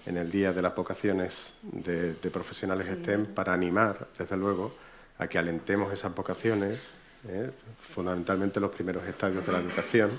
[0.06, 4.76] en el Día de las Vocaciones de, Profesionales STEM para animar, desde luego,
[5.18, 6.80] a que alentemos esas vocaciones,
[7.28, 7.50] ¿eh?
[7.90, 10.12] fundamentalmente los primeros estadios de la educación,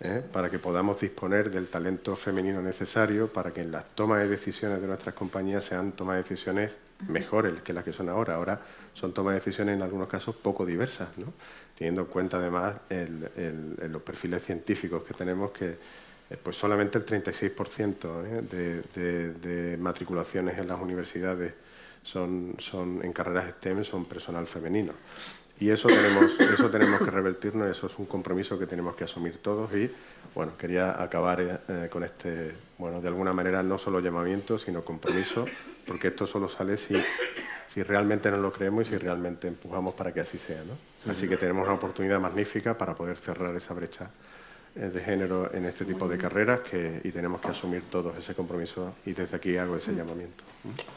[0.00, 0.22] ¿eh?
[0.32, 4.80] para que podamos disponer del talento femenino necesario para que en las tomas de decisiones
[4.80, 6.72] de nuestras compañías sean tomas de decisiones
[7.08, 8.34] mejores que las que son ahora.
[8.34, 8.60] Ahora
[8.94, 11.08] son tomas de decisiones en algunos casos poco diversas,
[11.76, 15.76] teniendo en cuenta además los perfiles científicos que tenemos que
[16.28, 19.34] eh, pues solamente el 36% ¿eh?
[19.40, 21.52] de, matriculaciones en las universidades
[22.02, 24.92] son, son en carreras STEM son personal femenino.
[25.58, 29.38] Y eso tenemos, eso tenemos que revertirnos, eso es un compromiso que tenemos que asumir
[29.38, 29.90] todos y
[30.34, 35.46] bueno, quería acabar eh, con este, bueno, de alguna manera no solo llamamiento, sino compromiso,
[35.86, 36.94] porque esto solo sale si,
[37.72, 40.62] si realmente nos lo creemos y si realmente empujamos para que así sea.
[40.64, 41.10] ¿no?
[41.10, 44.10] Así que tenemos una oportunidad magnífica para poder cerrar esa brecha
[44.74, 48.34] eh, de género en este tipo de carreras que, y tenemos que asumir todos ese
[48.34, 50.44] compromiso y desde aquí hago ese llamamiento.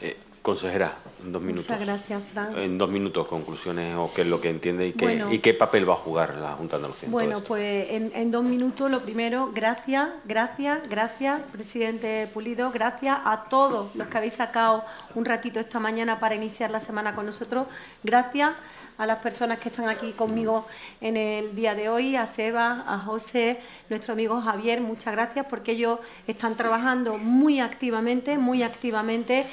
[0.02, 1.68] Eh, consejera, en dos minutos.
[1.68, 2.58] Muchas gracias, Fran.
[2.58, 5.88] En dos minutos, conclusiones o qué es lo que entiende y qué, y qué papel
[5.88, 7.08] va a jugar la Junta de Andalucía.
[7.10, 13.44] Bueno, pues en, en, dos minutos, lo primero, gracias, gracias, gracias, presidente Pulido, gracias a
[13.50, 14.84] todos los que habéis sacado
[15.14, 17.66] un ratito esta mañana para iniciar la semana con nosotros.
[18.02, 18.52] Gracias
[19.00, 20.66] a las personas que están aquí conmigo
[21.00, 25.72] en el día de hoy, a Seba, a José, nuestro amigo Javier, muchas gracias porque
[25.72, 29.46] ellos están trabajando muy activamente, muy activamente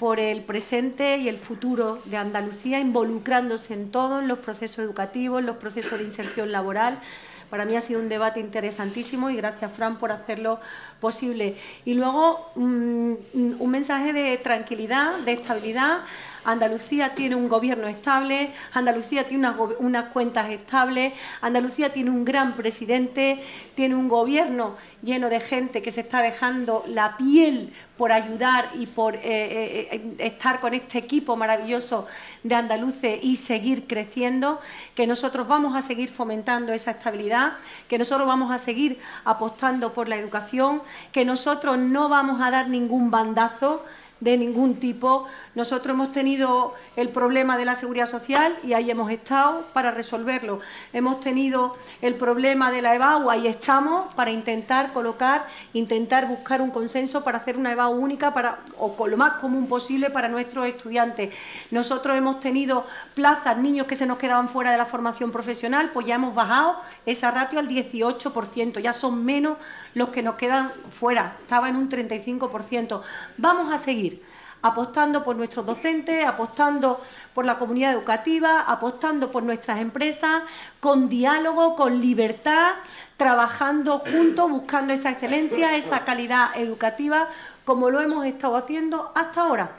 [0.00, 5.58] por el presente y el futuro de Andalucía, involucrándose en todos los procesos educativos, los
[5.58, 6.98] procesos de inserción laboral.
[7.50, 10.58] Para mí ha sido un debate interesantísimo y gracias, Fran, por hacerlo
[11.00, 11.56] posible.
[11.84, 13.14] Y luego mm,
[13.58, 16.00] un mensaje de tranquilidad, de estabilidad
[16.44, 23.38] Andalucía tiene un gobierno estable, Andalucía tiene unas, cuentas estables, Andalucía tiene un gran presidente,
[23.74, 28.86] tiene un gobierno lleno de gente que se está dejando la piel por ayudar y
[28.86, 32.06] por eh, eh, eh, estar con este equipo maravilloso
[32.42, 34.60] de andaluces y seguir creciendo,
[34.94, 37.54] que nosotros vamos a seguir fomentando esa estabilidad,
[37.88, 42.68] que nosotros vamos a seguir apostando por la educación, que nosotros no vamos a dar
[42.68, 43.82] ningún bandazo
[44.20, 45.26] de ningún tipo.
[45.54, 50.60] Nosotros hemos tenido el problema de la seguridad social y ahí hemos estado para resolverlo.
[50.92, 56.70] Hemos tenido el problema de la EBAU, y estamos para intentar colocar, intentar buscar un
[56.70, 61.34] consenso para hacer una EBAU única para, o lo más común posible para nuestros estudiantes.
[61.72, 62.86] Nosotros hemos tenido
[63.16, 66.76] plazas, niños que se nos quedaban fuera de la formación profesional, pues ya hemos bajado
[67.06, 69.58] esa ratio al 18%, ya son menos
[69.94, 73.02] los que nos quedan fuera, estaba en un 35%.
[73.36, 74.22] Vamos a seguir
[74.62, 77.00] apostando por nuestros docentes, apostando
[77.34, 80.42] por la comunidad educativa, apostando por nuestras empresas,
[80.80, 82.72] con diálogo, con libertad,
[83.16, 87.28] trabajando juntos, buscando esa excelencia, esa calidad educativa,
[87.64, 89.72] como lo hemos estado haciendo hasta ahora.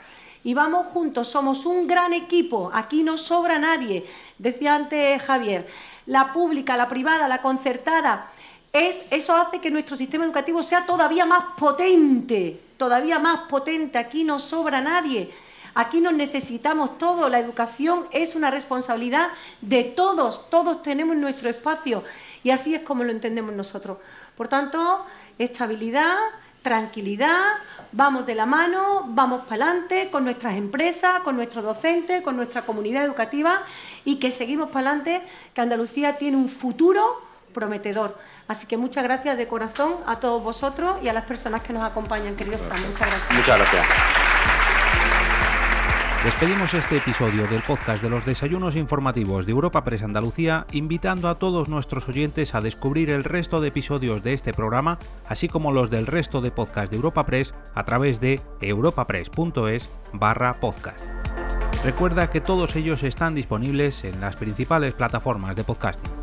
[0.44, 4.06] Y vamos juntos, somos un gran equipo, aquí no sobra nadie,
[4.38, 5.68] decía antes Javier,
[6.06, 8.28] la pública, la privada, la concertada,
[8.72, 13.96] eso hace que nuestro sistema educativo sea todavía más potente, todavía más potente.
[13.96, 15.30] Aquí no sobra nadie.
[15.72, 17.30] Aquí nos necesitamos todos.
[17.30, 19.28] La educación es una responsabilidad
[19.60, 20.50] de todos.
[20.50, 22.02] Todos tenemos nuestro espacio.
[22.42, 23.98] Y así es como lo entendemos nosotros.
[24.36, 25.06] Por tanto,
[25.38, 26.16] estabilidad,
[26.60, 27.52] tranquilidad,
[27.92, 32.62] vamos de la mano, vamos para adelante con nuestras empresas, con nuestros docentes, con nuestra
[32.62, 33.62] comunidad educativa
[34.04, 35.22] y que seguimos para adelante,
[35.54, 37.22] que Andalucía tiene un futuro
[37.54, 38.18] prometedor.
[38.52, 41.84] Así que muchas gracias de corazón a todos vosotros y a las personas que nos
[41.84, 42.82] acompañan, querido Fran.
[42.82, 43.34] Muchas gracias.
[43.34, 43.86] Muchas gracias.
[46.22, 51.38] Despedimos este episodio del podcast de los desayunos informativos de Europa Press Andalucía, invitando a
[51.38, 55.88] todos nuestros oyentes a descubrir el resto de episodios de este programa, así como los
[55.88, 61.00] del resto de podcasts de Europa Press a través de europapress.es barra podcast.
[61.86, 66.21] Recuerda que todos ellos están disponibles en las principales plataformas de podcasting.